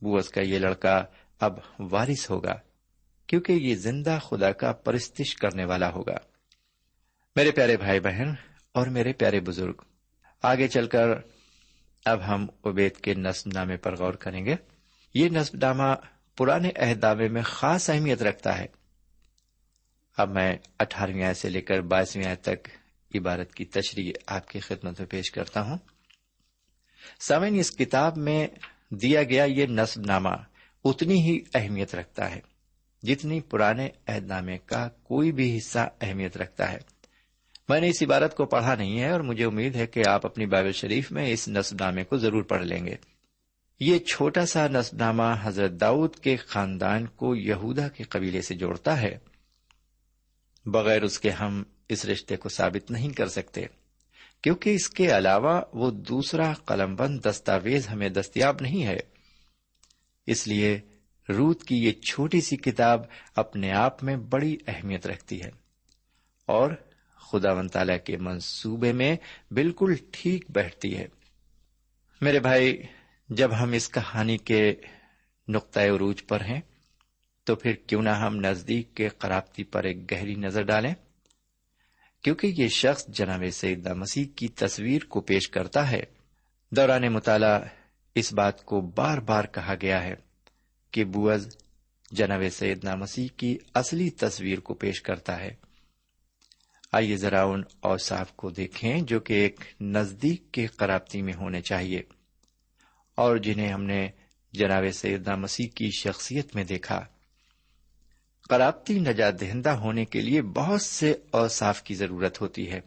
بوس 0.02 0.30
کا 0.30 0.42
یہ 0.42 0.60
لڑکا 0.60 1.04
اب 1.40 1.54
وارث 1.80 2.30
ہوگا۔ 2.30 2.56
کیونکہ 3.30 3.52
یہ 3.52 3.76
زندہ 3.76 4.20
خدا 4.22 4.52
کا 4.52 4.72
پرستش 4.72 5.36
کرنے 5.36 5.66
والا 5.66 5.92
ہوگا۔ 5.92 6.18
میرے 7.36 7.52
پیارے 7.52 7.78
بھائی 7.78 8.00
بہن 8.00 8.34
اور 8.74 8.88
میرے 8.88 9.14
پیارے 9.14 9.40
بزرگ، 9.40 9.74
آگے 10.44 10.68
چل 10.68 10.88
کر 10.88 11.08
اب 12.06 12.28
ہم 12.28 12.48
عبید 12.66 12.96
کے 12.96 13.14
نصب 13.14 13.50
نامے 13.54 13.78
پر 13.78 13.96
غور 13.96 14.14
کریں 14.14 14.46
گے۔ 14.46 14.56
یہ 15.14 15.30
نصب 15.30 15.58
نامہ 15.62 15.96
پرانے 16.38 16.70
عہدامے 16.76 17.28
میں 17.28 17.42
خاص 17.42 17.90
اہمیت 17.90 18.22
رکھتا 18.22 18.58
ہے۔ 18.58 18.66
اب 20.18 20.30
میں 20.30 20.58
اٹھارہویں 20.80 21.24
آئے 21.24 21.34
سے 21.34 21.50
لے 21.50 21.62
کر 21.62 21.82
بائیسویں 21.82 22.26
آئے 22.26 22.36
تک 22.36 22.70
عبارت 23.16 23.54
کی 23.54 23.66
تشریح 23.66 24.14
آپ 24.28 24.48
کی 24.48 24.60
خدمت 24.60 25.00
میں 25.00 25.08
پیش 25.08 25.32
کرتا 25.32 25.62
ہوں۔ 25.62 25.78
سمن 27.20 27.60
اس 27.60 27.72
کتاب 27.72 28.18
میں 28.18 28.48
دیا 28.90 29.24
گیا 29.24 29.44
یہ 29.44 29.66
نصب 29.66 30.02
نامہ 30.02 30.30
اتنی 30.86 31.22
ہی 31.22 31.40
اہمیت 31.54 31.96
رکھتا 31.96 32.36
ہے۔ 32.36 32.59
جتنی 33.04 33.42
پرانے 33.42 33.90
عہد 34.08 34.28
نامے 34.28 34.58
کا 34.58 34.90
کوئی 34.90 35.32
بھی 35.32 35.58
حصہ 35.58 35.90
اہمیت 36.02 36.38
رکھتا 36.38 36.72
ہے۔ 36.72 36.78
میں 37.70 37.82
نے 37.82 37.90
اس 37.90 38.04
عبارت 38.04 38.38
کو 38.38 38.46
پڑھا 38.46 38.76
نہیں 38.76 39.00
ہے 39.00 39.10
اور 39.10 39.20
مجھے 39.20 39.46
امید 39.46 39.76
ہے 39.76 39.88
کہ 39.88 40.04
آپ 40.10 40.26
اپنی 40.26 40.46
بائبل 40.46 40.72
شریف 40.72 41.12
میں 41.12 41.30
اس 41.30 41.48
نصب 41.48 41.78
نامے 41.80 42.04
کو 42.04 42.18
ضرور 42.18 42.44
پڑھ 42.44 42.66
لیں 42.66 42.86
گے۔ 42.86 42.96
یہ 43.80 44.00
چھوٹا 44.00 44.46
سا 44.46 44.68
نصب 44.68 44.98
نامہ 44.98 45.24
حضرت 45.42 45.72
داؤد 45.72 46.16
کے 46.16 46.36
خاندان 46.36 47.06
کو 47.06 47.36
یہودا 47.36 47.88
کے 47.88 48.04
قبیلے 48.04 48.42
سے 48.42 48.56
جوڑتا 48.56 49.02
ہے۔ 49.02 49.18
بغیر 50.66 51.02
اس 51.02 51.20
کے 51.20 51.30
ہم 51.30 51.64
اس 51.90 52.06
رشتے 52.06 52.38
کو 52.38 52.50
ثابت 52.50 52.92
نہیں 52.92 53.10
کر 53.10 53.28
سکتے۔ 53.28 53.66
کیونکہ 54.42 54.76
اس 54.76 54.90
کے 54.90 55.18
علاوہ 55.18 55.62
وہ 55.74 55.92
دوسرا 55.92 56.54
قلم 56.54 56.96
بند 56.96 57.20
دستاویز 57.26 57.90
ہمیں 57.90 58.10
دستیاب 58.10 58.58
نہیں 58.62 58.86
ہے۔ 58.86 58.98
اس 60.28 60.48
لیے 60.48 60.80
روت 61.30 61.64
کی 61.64 61.84
یہ 61.84 61.92
چھوٹی 61.92 62.42
سی 62.42 62.58
کتاب 62.58 63.02
اپنے 63.36 63.72
آپ 63.72 64.04
میں 64.04 64.16
بڑی 64.16 64.58
اہمیت 64.68 65.08
رکھتی 65.08 65.42
ہے۔ 65.44 65.50
اور 66.46 66.72
خدا 67.16 67.52
و 67.52 67.68
تعالی 67.68 67.94
کے 68.06 68.18
منصوبے 68.18 68.94
میں 68.94 69.16
بالکل 69.52 69.96
ٹھیک 70.12 70.46
بیٹھتی 70.50 70.98
ہے۔ 70.98 71.08
میرے 72.22 72.40
بھائی، 72.40 72.82
جب 73.30 73.64
ہم 73.64 73.72
اس 73.72 73.90
کہانی 73.90 74.38
کے 74.38 74.76
نقطۂ 75.48 75.80
عروج 75.80 76.28
پر 76.28 76.42
ہیں، 76.42 76.62
تو 77.44 77.56
پھر 77.56 77.74
کیوں 77.74 78.02
نہ 78.02 78.10
ہم 78.10 78.36
نزدیک 78.36 78.96
کے 78.96 79.08
قرابتی 79.08 79.64
پر 79.64 79.84
ایک 79.84 80.12
گہری 80.12 80.36
نظر 80.36 80.62
ڈالیں؟ 80.62 80.94
کیونکہ 82.24 82.54
یہ 82.58 82.68
شخص 82.68 83.08
جناب 83.08 83.44
سیدہ 83.54 83.94
مسیح 83.94 84.26
کی 84.36 84.48
تصویر 84.48 85.02
کو 85.10 85.22
پیش 85.22 85.50
کرتا 85.50 85.92
ہے۔ 85.92 86.04
دوران 86.72 87.14
مطالعہ 87.14 87.62
اس 88.16 88.34
بات 88.34 88.66
کو 88.66 88.82
بار 88.82 89.18
بار 89.18 89.44
کہا 89.44 89.74
گیا 89.82 90.04
ہے۔ 90.04 90.29
کہ 90.92 91.04
بوز 91.04 91.58
جناب 92.12 92.42
سیدنا 92.52 92.96
مسیح 92.96 93.28
کی 93.38 93.58
اصلی 93.74 94.10
تصویر 94.10 94.60
کو 94.60 94.74
پیش 94.74 95.02
کرتا 95.02 95.40
ہے۔ 95.40 95.56
آئیے 96.92 97.18
ذرا 97.18 97.44
ان 97.44 97.64
اوصاف 97.82 98.32
کو 98.32 98.50
دیکھیں 98.50 99.02
جو 99.02 99.20
کہ 99.20 99.34
ایک 99.34 99.60
نزدیک 99.82 100.52
کے 100.52 100.68
قرابتی 100.68 101.22
میں 101.22 101.34
ہونے 101.34 101.62
چاہیے 101.62 102.02
اور 103.16 103.38
جنہیں 103.38 103.74
ہم 103.74 103.84
نے 103.84 104.08
جناب 104.54 104.84
سیدنا 104.94 105.36
مسیح 105.36 105.68
کی 105.76 105.90
شخصیت 106.00 106.56
میں 106.56 106.64
دیکھا۔ 106.64 107.06
قرابتی 108.50 109.00
نجات 109.00 109.42
دہندہ 109.42 109.70
ہونے 109.70 110.06
کے 110.06 110.22
لیے 110.22 110.42
بہت 110.42 110.82
سے 110.82 111.16
اوصاف 111.32 111.84
کی 111.84 111.96
ضرورت 111.96 112.42
ہوتی 112.42 112.72
ہے۔ 112.72 112.80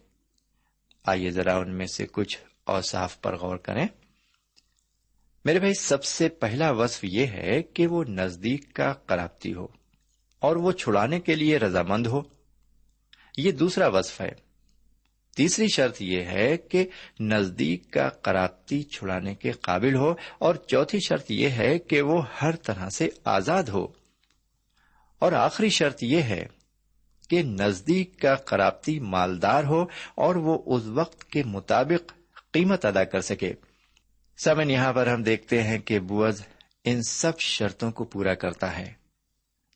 آئیے 1.04 1.30
ذرا 1.30 1.56
ان 1.56 1.74
میں 1.74 1.86
سے 1.86 2.06
کچھ 2.12 2.38
اوصاف 2.64 3.20
پر 3.20 3.36
غور 3.36 3.56
کریں۔ 3.56 3.86
میرے 5.44 5.58
بھائی، 5.58 5.74
سب 5.74 6.04
سے 6.04 6.28
پہلا 6.28 6.70
وصف 6.70 7.04
یہ 7.04 7.26
ہے 7.26 7.62
کہ 7.62 7.86
وہ 7.86 8.04
نزدیک 8.04 8.72
کا 8.74 8.92
قرابتی 8.92 9.54
ہو 9.54 9.66
اور 10.38 10.56
وہ 10.56 10.72
چھڑانے 10.72 11.20
کے 11.20 11.34
لیے 11.34 11.58
رضامند 11.58 12.06
ہو۔ 12.06 12.22
یہ 13.36 13.52
دوسرا 13.52 13.86
وصف 13.88 14.20
ہے۔ 14.20 14.32
تیسری 15.36 15.66
شرط 15.74 16.02
یہ 16.02 16.20
ہے 16.20 16.56
کہ 16.56 16.86
نزدیک 17.20 17.90
کا 17.90 18.08
قرابتی 18.08 18.82
چھڑانے 18.82 19.34
کے 19.34 19.52
قابل 19.52 19.94
ہو 19.94 20.14
اور 20.38 20.54
چوتھی 20.54 20.98
شرط 21.08 21.30
یہ 21.30 21.48
ہے 21.48 21.78
کہ 21.78 22.02
وہ 22.02 22.22
ہر 22.42 22.56
طرح 22.56 22.88
سے 22.88 23.08
آزاد 23.24 23.62
ہو۔ 23.62 23.86
اور 25.18 25.32
آخری 25.32 25.68
شرط 25.68 25.98
یہ 26.02 26.22
ہے 26.22 26.46
کہ 27.28 27.42
نزدیک 27.42 28.20
کا 28.20 28.34
قرابتی 28.34 29.00
مالدار 29.00 29.64
ہو 29.64 29.82
اور 30.14 30.34
وہ 30.34 30.62
اس 30.66 30.82
وقت 30.86 31.24
کے 31.24 31.42
مطابق 31.42 32.12
قیمت 32.52 32.84
ادا 32.84 33.04
کر 33.04 33.20
سکے۔ 33.20 33.52
سمن 34.38 34.70
یہاں 34.70 34.92
پر 34.92 35.06
ہم 35.06 35.22
دیکھتے 35.22 35.62
ہیں 35.62 35.78
کہ 35.78 35.98
بوز 36.00 36.42
ان 36.84 37.02
سب 37.02 37.38
شرطوں 37.40 37.90
کو 37.90 38.04
پورا 38.04 38.34
کرتا 38.34 38.76
ہے، 38.78 38.92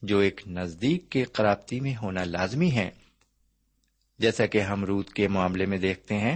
جو 0.01 0.19
ایک 0.19 0.41
نزدیک 0.47 1.09
کے 1.09 1.23
قرابتی 1.23 1.79
میں 1.79 1.95
ہونا 1.95 2.23
لازمی 2.23 2.71
ہے 2.71 2.89
جیسا 4.19 4.45
کہ 4.45 4.61
ہم 4.61 4.83
رود 4.85 5.09
کے 5.09 5.27
معاملے 5.27 5.65
میں 5.65 5.77
دیکھتے 5.77 6.17
ہیں، 6.17 6.35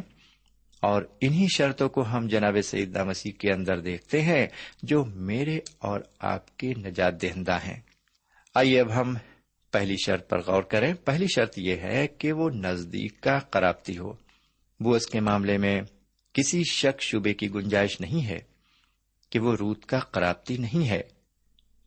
اور 0.83 1.03
انہی 1.21 1.47
شرطوں 1.55 1.89
کو 1.89 2.01
ہم 2.01 2.27
جناب 2.27 2.57
سعیدہ 2.63 3.03
مسیح 3.03 3.31
کے 3.39 3.51
اندر 3.51 3.79
دیکھتے 3.79 4.21
ہیں، 4.21 4.47
جو 4.83 5.03
میرے 5.05 5.59
اور 5.79 5.99
آپ 6.19 6.57
کے 6.57 6.73
نجات 6.77 7.21
دہندہ 7.21 7.57
ہیں۔ 7.65 7.79
آئیے 8.55 8.79
اب 8.79 8.95
ہم 8.95 9.13
پہلی 9.73 9.95
شرط 10.05 10.29
پر 10.29 10.41
غور 10.41 10.63
کریں۔ 10.63 10.93
پہلی 11.05 11.25
شرط 11.35 11.57
یہ 11.57 11.75
ہے 11.75 12.07
کہ 12.07 12.31
وہ 12.31 12.49
نزدیک 12.49 13.21
کا 13.21 13.39
قرابتی 13.39 13.97
ہو۔ 13.97 14.13
وہ 14.79 14.95
اس 14.95 15.05
کے 15.05 15.19
معاملے 15.19 15.57
میں 15.57 15.81
کسی 16.33 16.63
شک 16.63 17.01
شبے 17.01 17.33
کی 17.33 17.53
گنجائش 17.53 18.01
نہیں 18.01 18.25
ہے 18.25 18.39
کہ 19.29 19.39
وہ 19.39 19.55
روت 19.55 19.85
کا 19.85 19.99
قرابتی 19.99 20.57
نہیں 20.57 20.89
ہے، 20.89 21.01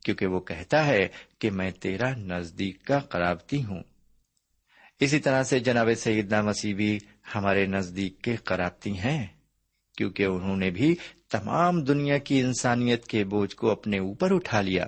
کیونکہ 0.04 0.26
وہ 0.26 0.40
کہتا 0.40 0.86
ہے 0.86 1.08
کہ 1.38 1.50
میں 1.50 1.70
تیرا 1.70 2.14
نزدیک 2.14 2.84
کا 2.84 2.98
قرابتی 2.98 3.64
ہوں۔ 3.64 3.82
اسی 5.00 5.18
طرح 5.18 5.42
سے 5.42 5.58
جناب 5.58 5.88
سیدنا 5.96 6.42
مسیح 6.42 6.74
بھی 6.74 6.98
ہمارے 7.34 7.66
نزدیک 7.66 8.22
کے 8.22 8.36
قرابتی 8.36 8.98
ہیں، 8.98 9.26
کیونکہ 9.98 10.22
انہوں 10.22 10.56
نے 10.56 10.70
بھی 10.70 10.96
تمام 11.28 11.84
دنیا 11.84 12.18
کی 12.18 12.40
انسانیت 12.40 13.06
کے 13.06 13.24
بوجھ 13.24 13.56
کو 13.56 13.70
اپنے 13.70 13.98
اوپر 13.98 14.34
اٹھا 14.34 14.60
لیا۔ 14.60 14.86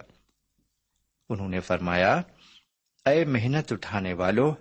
انہوں 1.29 1.49
نے 1.49 1.61
فرمایا، 1.61 2.23
اے 3.07 3.25
محنت 3.25 3.73
اٹھانے 3.73 4.13
والوں 4.13 4.55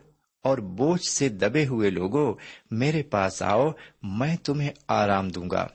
اور 0.46 0.58
بوجھ 0.58 1.08
سے 1.08 1.30
دبے 1.30 1.66
ہوئے 1.66 1.90
لوگوں 1.90 2.34
میرے 2.72 3.04
پاس 3.04 3.42
آؤ، 3.42 3.72
میں 4.04 4.38
تمہیں 4.38 4.70
آرام 4.88 5.30
دوں 5.30 5.50
گا۔ 5.50 5.68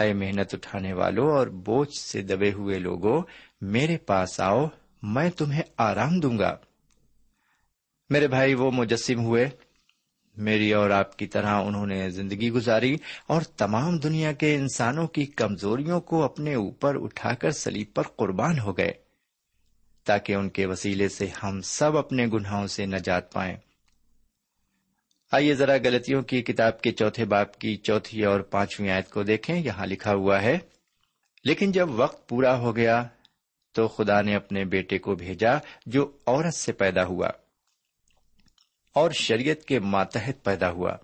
اے 0.00 0.12
محنت 0.12 0.54
اٹھانے 0.54 0.92
والوں 0.92 1.30
اور 1.30 1.46
بوجھ 1.46 1.98
سے 1.98 2.22
دبے 2.22 2.52
ہوئے 2.52 2.78
لوگوں 2.78 3.22
میرے 3.60 3.96
پاس 3.96 4.40
آؤ، 4.40 4.66
میں 5.02 5.30
تمہیں 5.30 5.62
آرام 5.76 6.20
دوں 6.20 6.38
گا۔ 6.38 6.56
میرے 8.10 8.28
بھائی، 8.28 8.54
وہ 8.54 8.70
مجسم 8.70 9.24
ہوئے۔ 9.24 9.48
میری 10.36 10.72
اور 10.72 10.90
آپ 10.90 11.16
کی 11.16 11.26
طرح 11.26 11.62
انہوں 11.62 11.86
نے 11.86 12.10
زندگی 12.10 12.50
گزاری 12.50 12.96
اور 13.26 13.42
تمام 13.42 13.98
دنیا 13.98 14.32
کے 14.32 14.54
انسانوں 14.54 15.06
کی 15.06 15.26
کمزوریوں 15.26 16.00
کو 16.00 16.22
اپنے 16.22 16.54
اوپر 16.54 16.96
اٹھا 17.02 17.34
کر 17.34 17.50
سلیب 17.50 17.86
پر 17.94 18.02
قربان 18.02 18.58
ہو 18.58 18.76
گئے۔ 18.76 19.03
تاکہ 20.04 20.32
ان 20.32 20.48
کے 20.48 20.66
وسیلے 20.66 21.08
سے 21.08 21.28
ہم 21.42 21.60
سب 21.60 21.96
اپنے 21.96 22.26
گناہوں 22.26 22.66
سے 22.66 22.86
نجات 22.86 23.32
پائیں۔ 23.32 23.56
آئیے 25.32 25.54
ذرا 25.54 25.76
گلتیوں 25.76 26.22
کی 26.22 26.42
کتاب 26.42 26.80
کے 26.80 26.92
چوتھے 26.92 27.24
باپ 27.24 27.58
کی 27.58 27.76
چوتھی 27.76 28.24
اور 28.24 28.40
پانچویں 28.40 28.90
آیت 28.90 29.10
کو 29.10 29.22
دیکھیں۔ 29.22 29.56
یہاں 29.56 29.86
لکھا 29.86 30.14
ہوا 30.14 30.42
ہے، 30.42 30.58
لیکن 31.44 31.72
جب 31.72 31.88
وقت 31.90 32.28
پورا 32.28 32.58
ہو 32.58 32.76
گیا 32.76 33.04
تو 33.72 33.88
خدا 33.88 34.22
نے 34.22 34.34
اپنے 34.34 34.64
بیٹے 34.64 34.98
کو 34.98 35.14
بھیجا 35.14 35.52
جو 35.86 36.16
عورت 36.26 36.54
سے 36.54 36.72
پیدا 36.72 37.04
ہوا 37.04 37.28
اور 38.92 39.10
شریعت 39.10 39.64
کے 39.64 39.78
ماتحت 39.80 40.44
پیدا 40.44 40.70
ہوا، 40.70 40.96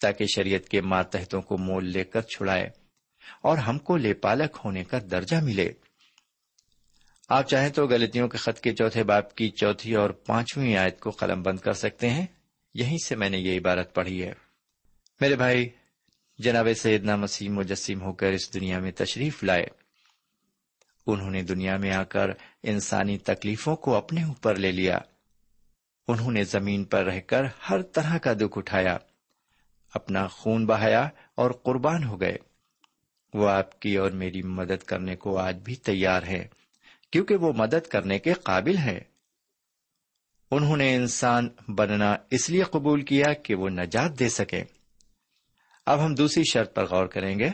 تاکہ 0.00 0.24
شریعت 0.34 0.68
کے 0.68 0.80
ماتحتوں 0.80 1.42
کو 1.42 1.58
مول 1.58 1.84
لے 1.84 2.04
کر 2.04 2.20
چھڑائے 2.20 2.70
اور 3.42 3.58
ہم 3.58 3.78
کو 3.78 3.96
لے 3.96 4.14
پالک 4.14 4.56
ہونے 4.64 4.84
کا 4.84 4.98
درجہ 5.10 5.36
ملے۔ 5.36 5.72
آپ 7.30 7.48
چاہیں 7.48 7.68
تو 7.68 7.86
غلطیوں 7.86 8.28
کے 8.28 8.38
خط 8.38 8.60
کے 8.60 8.74
چوتھے 8.74 9.04
باپ 9.04 9.34
کی 9.34 9.50
چوتھی 9.50 9.94
اور 9.94 10.10
پانچویں 10.10 10.76
آیت 10.76 11.00
کو 11.00 11.10
قلم 11.10 11.42
بند 11.42 11.58
کر 11.58 11.72
سکتے 11.72 12.10
ہیں۔ 12.10 12.26
یہیں 12.74 12.98
سے 13.04 13.16
میں 13.16 13.28
نے 13.28 13.38
یہ 13.38 13.58
عبارت 13.58 13.94
پڑھی 13.94 14.22
ہے۔ 14.22 14.32
میرے 15.20 15.36
بھائی، 15.36 15.68
جناب 16.38 16.68
سیدنا 16.76 17.16
مسیح 17.16 17.48
مجسم 17.48 18.02
ہو 18.02 18.12
کر 18.12 18.26
اس 18.26 18.54
دنیا 18.54 18.78
میں 18.78 18.92
تشریف 18.92 19.44
لائے۔ 19.44 19.66
انہوں 21.06 21.30
نے 21.30 21.42
دنیا 21.42 21.76
میں 21.76 21.92
آ 21.92 22.02
کر 22.02 22.30
انسانی 22.62 23.18
تکلیفوں 23.18 23.76
کو 23.76 23.94
اپنے 23.94 24.24
اوپر 24.24 24.54
لے 24.54 24.72
لیا۔ 24.72 24.98
انہوں 26.08 26.32
نے 26.32 26.44
زمین 26.44 26.84
پر 26.84 27.04
رہ 27.04 27.20
کر 27.20 27.42
ہر 27.70 27.82
طرح 27.82 28.18
کا 28.18 28.32
دکھ 28.32 28.58
اٹھایا۔ 28.58 28.98
اپنا 29.94 30.26
خون 30.26 30.66
بہایا 30.66 31.08
اور 31.34 31.50
قربان 31.50 32.04
ہو 32.04 32.20
گئے۔ 32.20 32.36
وہ 33.34 33.48
آپ 33.48 33.80
کی 33.80 33.96
اور 33.96 34.10
میری 34.10 34.42
مدد 34.42 34.82
کرنے 34.82 35.16
کو 35.16 35.38
آج 35.38 35.56
بھی 35.56 35.76
تیار 35.76 36.22
ہے 36.22 36.59
کیونکہ 37.10 37.34
وہ 37.36 37.52
مدد 37.52 37.86
کرنے 37.86 38.18
کے 38.18 38.32
قابل 38.32 38.76
ہے 38.76 39.00
انہوں 40.50 40.76
نے 40.76 40.94
انسان 40.94 41.48
بننا 41.68 42.16
اس 42.30 42.50
لیے 42.50 42.62
قبول 42.62 43.02
کیا 43.02 43.32
کہ 43.32 43.54
وہ 43.54 43.68
نجات 43.68 44.18
دے 44.18 44.28
سکے۔ 44.28 44.64
اب 45.86 46.04
ہم 46.04 46.14
دوسری 46.14 46.42
شرط 46.52 46.74
پر 46.74 46.86
غور 46.86 47.06
کریں 47.06 47.38
گے۔ 47.38 47.50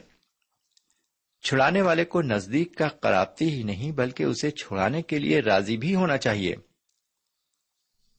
چھڑانے 1.43 1.83
والے 1.83 2.05
کو 2.05 2.23
نزدیک 2.23 2.77
کا 2.77 2.89
قرابتی 2.89 3.51
ہی 3.51 3.63
نہیں، 3.63 3.93
بلکہ 3.93 4.23
اسے 4.23 4.51
چھڑانے 4.51 5.03
کے 5.03 5.19
لیے 5.19 5.41
راضی 5.41 5.77
بھی 5.77 5.95
ہونا 5.95 6.17
چاہیے۔ 6.17 6.55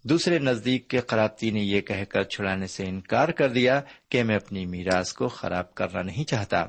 دوسرے 0.03 0.39
نزدیک 0.39 0.87
کے 0.87 0.99
قرابتی 0.99 1.51
نے 1.51 1.59
یہ 1.59 1.81
کہہ 1.81 2.03
کر 2.03 2.23
چھڑانے 2.23 2.67
سے 2.67 2.83
انکار 2.83 3.29
کر 3.29 3.49
دیا 3.49 3.81
کہ 4.09 4.23
میں 4.23 4.35
اپنی 4.35 4.65
میراث 4.65 5.13
کو 5.13 5.27
خراب 5.27 5.75
کرنا 5.75 6.01
نہیں 6.01 6.23
چاہتا۔ 6.23 6.65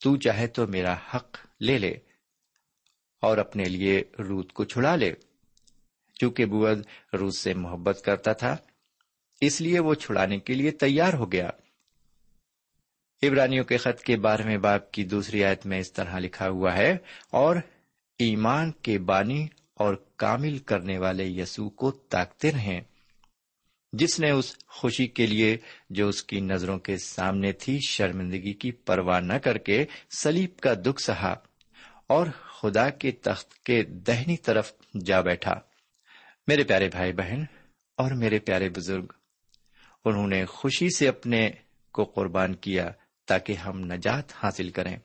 تو 0.00 0.16
چاہے 0.16 0.46
تو 0.46 0.66
میرا 0.66 0.94
حق 1.14 1.38
لے 1.60 1.78
لے۔ 1.78 2.07
اور 3.20 3.38
اپنے 3.38 3.64
لیے 3.64 4.02
روت 4.18 4.52
کو 4.52 4.64
چھڑا 4.64 4.96
لے۔ 4.96 5.14
چونکہ 6.20 6.44
بوز 6.44 6.78
روت 7.12 7.34
سے 7.34 7.54
محبت 7.54 8.02
کرتا 8.04 8.32
تھا، 8.32 8.56
اس 9.40 9.60
لیے 9.60 9.78
وہ 9.78 9.94
چھڑانے 9.94 10.38
کے 10.38 10.54
لیے 10.54 10.70
تیار 10.70 11.12
ہو 11.12 11.32
گیا۔ 11.32 11.50
عبرانیوں 13.22 13.64
کے 13.64 13.76
خط 13.76 14.02
کے 14.02 14.16
بارہویں 14.16 14.58
باپ 14.58 14.92
کی 14.92 15.04
دوسری 15.04 15.44
آیت 15.44 15.66
میں 15.66 15.78
اس 15.78 15.92
طرح 15.92 16.18
لکھا 16.18 16.48
ہوا 16.48 16.76
ہے، 16.76 16.96
اور 17.30 17.56
ایمان 18.18 18.72
کے 18.72 18.98
بانی 18.98 19.46
اور 19.74 19.94
کامل 20.16 20.58
کرنے 20.58 20.98
والے 20.98 21.24
یسو 21.24 21.70
کو 21.70 21.90
تاکتے 21.90 22.52
رہیں۔ 22.52 22.80
جس 23.92 24.20
نے 24.20 24.30
اس 24.30 24.56
خوشی 24.66 25.06
کے 25.06 25.26
لیے 25.26 25.56
جو 25.90 26.08
اس 26.08 26.22
کی 26.22 26.40
نظروں 26.40 26.78
کے 26.78 26.96
سامنے 26.96 27.52
تھی، 27.52 27.78
شرمندگی 27.88 28.52
کی 28.52 28.70
پرواہ 28.70 29.20
نہ 29.20 29.32
کر 29.32 29.58
کے 29.58 29.84
سلیب 30.10 30.58
کا 30.58 30.74
دکھ 30.74 31.02
سہا۔ 31.02 31.34
اور 32.08 32.26
خدا 32.60 32.90
کے 32.90 33.10
تخت 33.10 33.54
کے 33.54 33.82
دہنی 33.82 34.36
طرف 34.36 34.72
جا 35.06 35.20
بیٹھا۔ 35.20 35.54
میرے 36.46 36.64
پیارے 36.64 36.88
بھائی 36.88 37.12
بہن 37.12 37.42
اور 37.96 38.10
میرے 38.10 38.38
پیارے 38.38 38.68
بزرگ، 38.68 39.06
انہوں 40.04 40.26
نے 40.26 40.44
خوشی 40.44 40.96
سے 40.96 41.08
اپنے 41.08 41.50
کو 41.92 42.04
قربان 42.04 42.54
کیا 42.54 42.90
تاکہ 43.26 43.52
ہم 43.52 43.80
نجات 43.80 44.32
حاصل 44.34 44.70
کریں۔ 44.70 44.96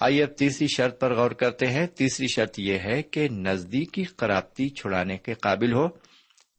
آئیے 0.00 0.22
اب 0.22 0.36
تیسری 0.36 0.66
شرط 0.76 1.00
پر 1.00 1.14
غور 1.14 1.30
کرتے 1.30 1.66
ہیں۔ 1.66 1.86
تیسری 1.86 2.26
شرط 2.26 2.58
یہ 2.58 2.78
ہے 2.78 3.02
کہ 3.02 3.28
نزدیکی 3.28 4.04
قرابتی 4.04 4.68
چھڑانے 4.68 5.18
کے 5.18 5.34
قابل 5.34 5.72
ہو۔ 5.72 5.88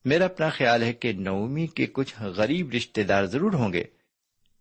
میرا 0.05 0.25
اپنا 0.25 0.49
خیال 0.49 0.83
ہے 0.83 0.93
کہ 0.93 1.13
نومی 1.13 1.67
کے 1.67 1.85
کچھ 1.85 2.21
غریب 2.21 2.73
رشتے 2.75 3.03
دار 3.03 3.25
ضرور 3.25 3.53
ہوں 3.53 3.73
گے، 3.73 3.83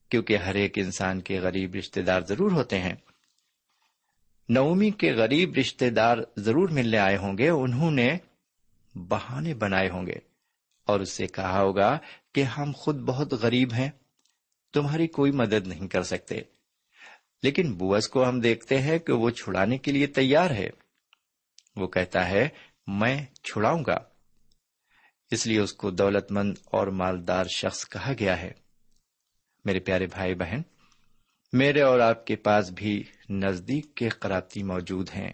کیونکہ 0.09 0.37
ہر 0.37 0.55
ایک 0.55 0.79
انسان 0.79 1.21
کے 1.21 1.41
غریب 1.41 1.75
رشتے 1.75 2.03
دار 2.03 2.21
ضرور 2.21 2.51
ہوتے 2.51 2.79
ہیں۔ 2.79 2.95
نومی 4.53 4.91
کے 4.91 5.13
غریب 5.13 5.55
رشتے 5.55 5.91
دار 5.91 6.19
ضرور 6.37 6.69
ملنے 6.69 6.99
آئے 6.99 7.17
ہوں 7.17 7.39
گے، 7.39 7.49
انہوں 7.49 7.91
نے 7.91 8.19
بہانے 8.95 9.55
بنائے 9.55 9.89
ہوں 9.89 10.07
گے۔ 10.07 10.19
اور 10.87 11.01
اس 11.01 11.09
سے 11.09 11.27
کہا 11.27 11.61
ہوگا 11.61 11.99
کہ 12.35 12.43
ہم 12.43 12.73
خود 12.77 12.97
بہت 12.97 13.33
غریب 13.33 13.73
ہیں، 13.73 13.91
تمہاری 14.73 15.07
کوئی 15.07 15.33
مدد 15.33 15.67
نہیں 15.67 15.89
کر 15.89 16.03
سکتے۔ 16.03 16.41
لیکن 17.43 17.73
بوس 17.73 18.09
کو 18.09 18.29
ہم 18.29 18.41
دیکھتے 18.41 18.79
ہیں 18.79 18.99
کہ 18.99 19.13
وہ 19.13 19.31
چھڑانے 19.31 19.79
کے 19.79 19.93
لیے 19.93 20.07
تیار 20.07 20.51
ہے۔ 20.51 20.71
وہ 21.77 21.87
کہتا 21.87 22.29
ہے، 22.29 22.49
میں 22.87 23.27
چھڑاؤں 23.43 23.85
گا۔ 23.87 23.99
اس 25.31 25.47
لیے 25.47 25.59
اس 25.59 25.73
کو 25.73 25.91
دولت 25.91 26.33
مند 26.33 26.55
اور 26.65 26.87
مالدار 26.87 27.45
شخص 27.45 27.89
کہا 27.89 28.13
گیا 28.19 28.43
ہے۔ 28.43 28.53
میرے 29.65 29.81
پیارے 29.81 30.07
بھائی 30.07 30.35
بہن 30.35 30.63
میرے 31.53 31.81
اور 31.81 32.01
آپ 32.01 32.27
کے 32.27 32.37
پاس 32.37 32.71
بھی 32.71 33.03
نزدیک 33.31 33.95
کے 33.95 34.09
قرابتی 34.09 34.63
موجود 34.63 35.11
ہیں۔ 35.15 35.33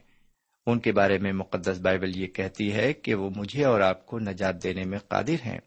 ان 0.67 0.79
کے 0.79 0.93
بارے 0.93 1.19
میں 1.19 1.33
مقدس 1.33 1.79
بائبل 1.79 2.17
یہ 2.17 2.27
کہتی 2.27 2.73
ہے 2.73 2.93
کہ 2.93 3.15
وہ 3.15 3.31
مجھے 3.37 3.65
اور 3.65 3.81
آپ 3.81 4.07
کو 4.07 4.19
نجات 4.19 4.63
دینے 4.63 4.85
میں 4.85 4.99
قادر 4.99 5.47
ہیں۔ 5.47 5.59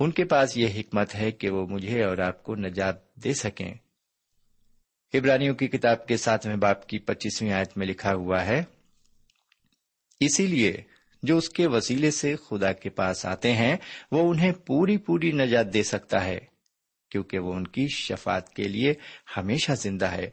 ان 0.00 0.10
کے 0.10 0.24
پاس 0.24 0.56
یہ 0.56 0.80
حکمت 0.80 1.14
ہے 1.14 1.30
کہ 1.30 1.50
وہ 1.50 1.66
مجھے 1.66 2.04
اور 2.04 2.18
آپ 2.18 2.42
کو 2.42 2.56
نجات 2.56 3.14
دے 3.14 3.34
سکیں۔ 3.34 3.74
ابرانیوں 5.14 5.54
کی 5.54 5.68
کتاب 5.68 6.06
کے 6.06 6.16
ساتویں 6.16 6.56
باپ 6.56 6.86
کی 6.86 6.98
پچیسویں 6.98 7.52
آیت 7.52 7.78
میں 7.78 7.86
لکھا 7.86 8.14
ہوا 8.14 8.46
ہے، 8.46 8.62
اسی 10.20 10.46
لیے 10.46 10.82
جو 11.22 11.38
اس 11.38 11.48
کے 11.48 11.66
وسیلے 11.66 12.10
سے 12.10 12.36
خدا 12.36 12.72
کے 12.72 12.90
پاس 12.90 13.26
آتے 13.26 13.52
ہیں، 13.52 13.76
وہ 14.12 14.30
انہیں 14.30 14.52
پوری 14.52 14.96
پوری 14.96 15.32
نجات 15.32 15.74
دے 15.74 15.82
سکتا 15.82 16.24
ہے۔ 16.24 16.53
کیونکہ 17.10 17.38
وہ 17.38 17.54
ان 17.54 17.66
کی 17.66 17.88
شفات 17.88 18.54
کے 18.54 18.62
لیے 18.62 18.94
ہمیشہ 19.36 19.72
زندہ 19.72 20.06
ہے۔ 20.06 20.30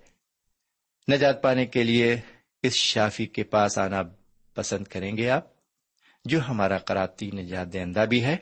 نجات 1.11 1.43
پانے 1.43 1.65
کے 1.65 1.83
لیے 1.83 2.17
اس 2.63 2.73
شافی 2.73 3.25
کے 3.25 3.43
پاس 3.43 3.77
آنا 3.77 4.01
پسند 4.55 4.85
کریں 4.85 5.17
گے 5.17 5.29
آپ، 5.29 5.45
جو 6.25 6.39
ہمارا 6.49 6.77
کراتی 6.77 7.31
نجات 7.31 7.73
دہندہ 7.73 8.05
بھی 8.09 8.23
ہے۔ 8.23 8.37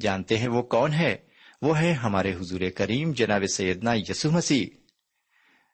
جانتے 0.00 0.38
ہیں 0.38 0.48
وہ 0.48 0.62
کون 0.62 0.92
ہے؟ 0.92 1.16
وہ 1.62 1.80
ہے 1.80 1.92
ہمارے 1.92 2.34
حضور 2.34 2.60
کریم 2.76 3.12
جناب 3.12 3.42
سیدنا 3.54 3.92
یسو 3.94 4.30
مسیح۔ 4.30 4.66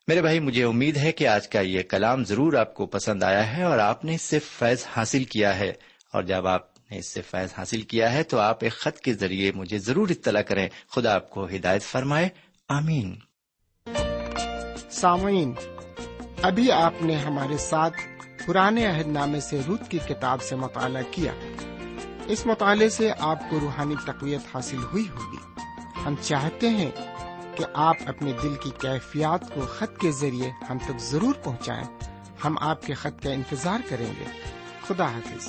میرے 0.09 0.21
بھائی، 0.21 0.41
مجھے 0.41 0.65
امید 0.65 0.97
ہے 0.97 1.13
کہ 1.13 1.27
آج 1.27 1.49
کا 1.49 1.61
یہ 1.61 1.83
کلام 1.83 2.25
ضرور 2.25 2.53
آپ 2.53 2.75
کو 2.75 2.87
پسند 2.87 3.23
آیا 3.23 3.57
ہے 3.57 3.63
اور 3.63 3.79
آپ 3.79 4.05
نے 4.05 4.15
اس 4.15 4.23
سے 4.23 4.39
فیض 4.39 4.85
حاصل 4.87 5.25
کیا 5.25 5.59
ہے۔ 5.59 5.73
اور 6.13 6.23
جب 6.23 6.47
آپ 6.47 6.74
نے 6.91 6.99
اس 6.99 7.09
سے 7.09 7.23
فیض 7.23 7.49
حاصل 7.59 7.83
کیا 7.83 8.13
ہے 8.13 8.23
تو 8.23 8.39
آپ 8.39 8.59
ایک 8.61 8.73
خط 8.73 9.01
کے 9.01 9.15
ذریعے 9.15 9.53
مجھے 9.53 9.79
ضرور 9.79 10.09
اطلاع 10.09 10.43
کریں۔ 10.43 10.69
خدا 10.91 11.15
آپ 11.15 11.31
کو 11.31 11.47
ہدایت 11.47 11.83
فرمائے۔ 11.83 12.29
آمین۔ 12.69 13.15
سامعین، 14.91 15.55
ابھی 16.43 16.73
آپ 16.73 17.03
نے 17.03 17.17
ہمارے 17.17 17.57
ساتھ 17.57 17.97
پرانے 18.47 18.87
عہد 18.87 19.07
نامے 19.07 19.41
سے 19.41 19.61
رت 19.69 19.91
کی 19.91 19.99
کتاب 20.09 20.43
سے 20.43 20.57
مطالعہ 20.57 21.03
کیا۔ 21.11 21.33
اس 22.27 22.47
مطالعے 22.47 22.89
سے 22.89 23.11
آپ 23.19 23.39
کو 23.51 23.61
روحانی 23.61 23.95
تقویت 24.07 24.41
حاصل 24.55 24.79
ہوئی 24.79 25.09
ہوگی۔ 25.09 25.61
ہم 26.07 26.15
چاہتے 26.21 26.69
ہیں 26.69 26.91
کہ 27.57 27.65
آپ 27.75 27.97
اپنے 28.07 28.33
دل 28.43 28.55
کی 28.63 28.71
کیفیات 28.81 29.55
کو 29.55 29.61
خط 29.61 30.01
کے 30.01 30.11
ذریعے 30.11 30.51
ہم 30.71 30.79
تک 30.79 30.99
ضرور 30.99 31.35
پہنچائیں۔ 31.45 31.99
ہم 32.45 32.59
آپ 32.61 32.83
کے 32.83 32.95
خط 32.95 33.23
کا 33.23 33.31
انتظار 33.31 33.79
کریں 33.89 34.13
گے۔ 34.21 34.25
خدا 34.87 35.13
حافظ۔ 35.13 35.49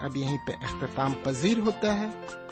اب 0.00 0.16
یہیں 0.16 0.38
پہ 0.46 0.52
اختتام 0.52 1.12
پذیر 1.22 1.58
ہوتا 1.58 2.00
ہے۔ 2.00 2.08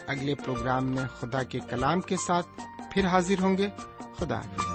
اگلے 0.07 0.35
پروگرام 0.35 0.85
میں 0.85 1.05
خدا 1.21 1.43
کے 1.43 1.61
کلام 1.71 2.01
کے 2.01 2.17
ساتھ 2.17 2.47
پھر 2.91 3.07
حاضر 3.07 3.43
ہوں 3.43 3.59
گے۔ 3.59 3.69
خدا 4.17 4.37
حافظ۔ 4.37 4.68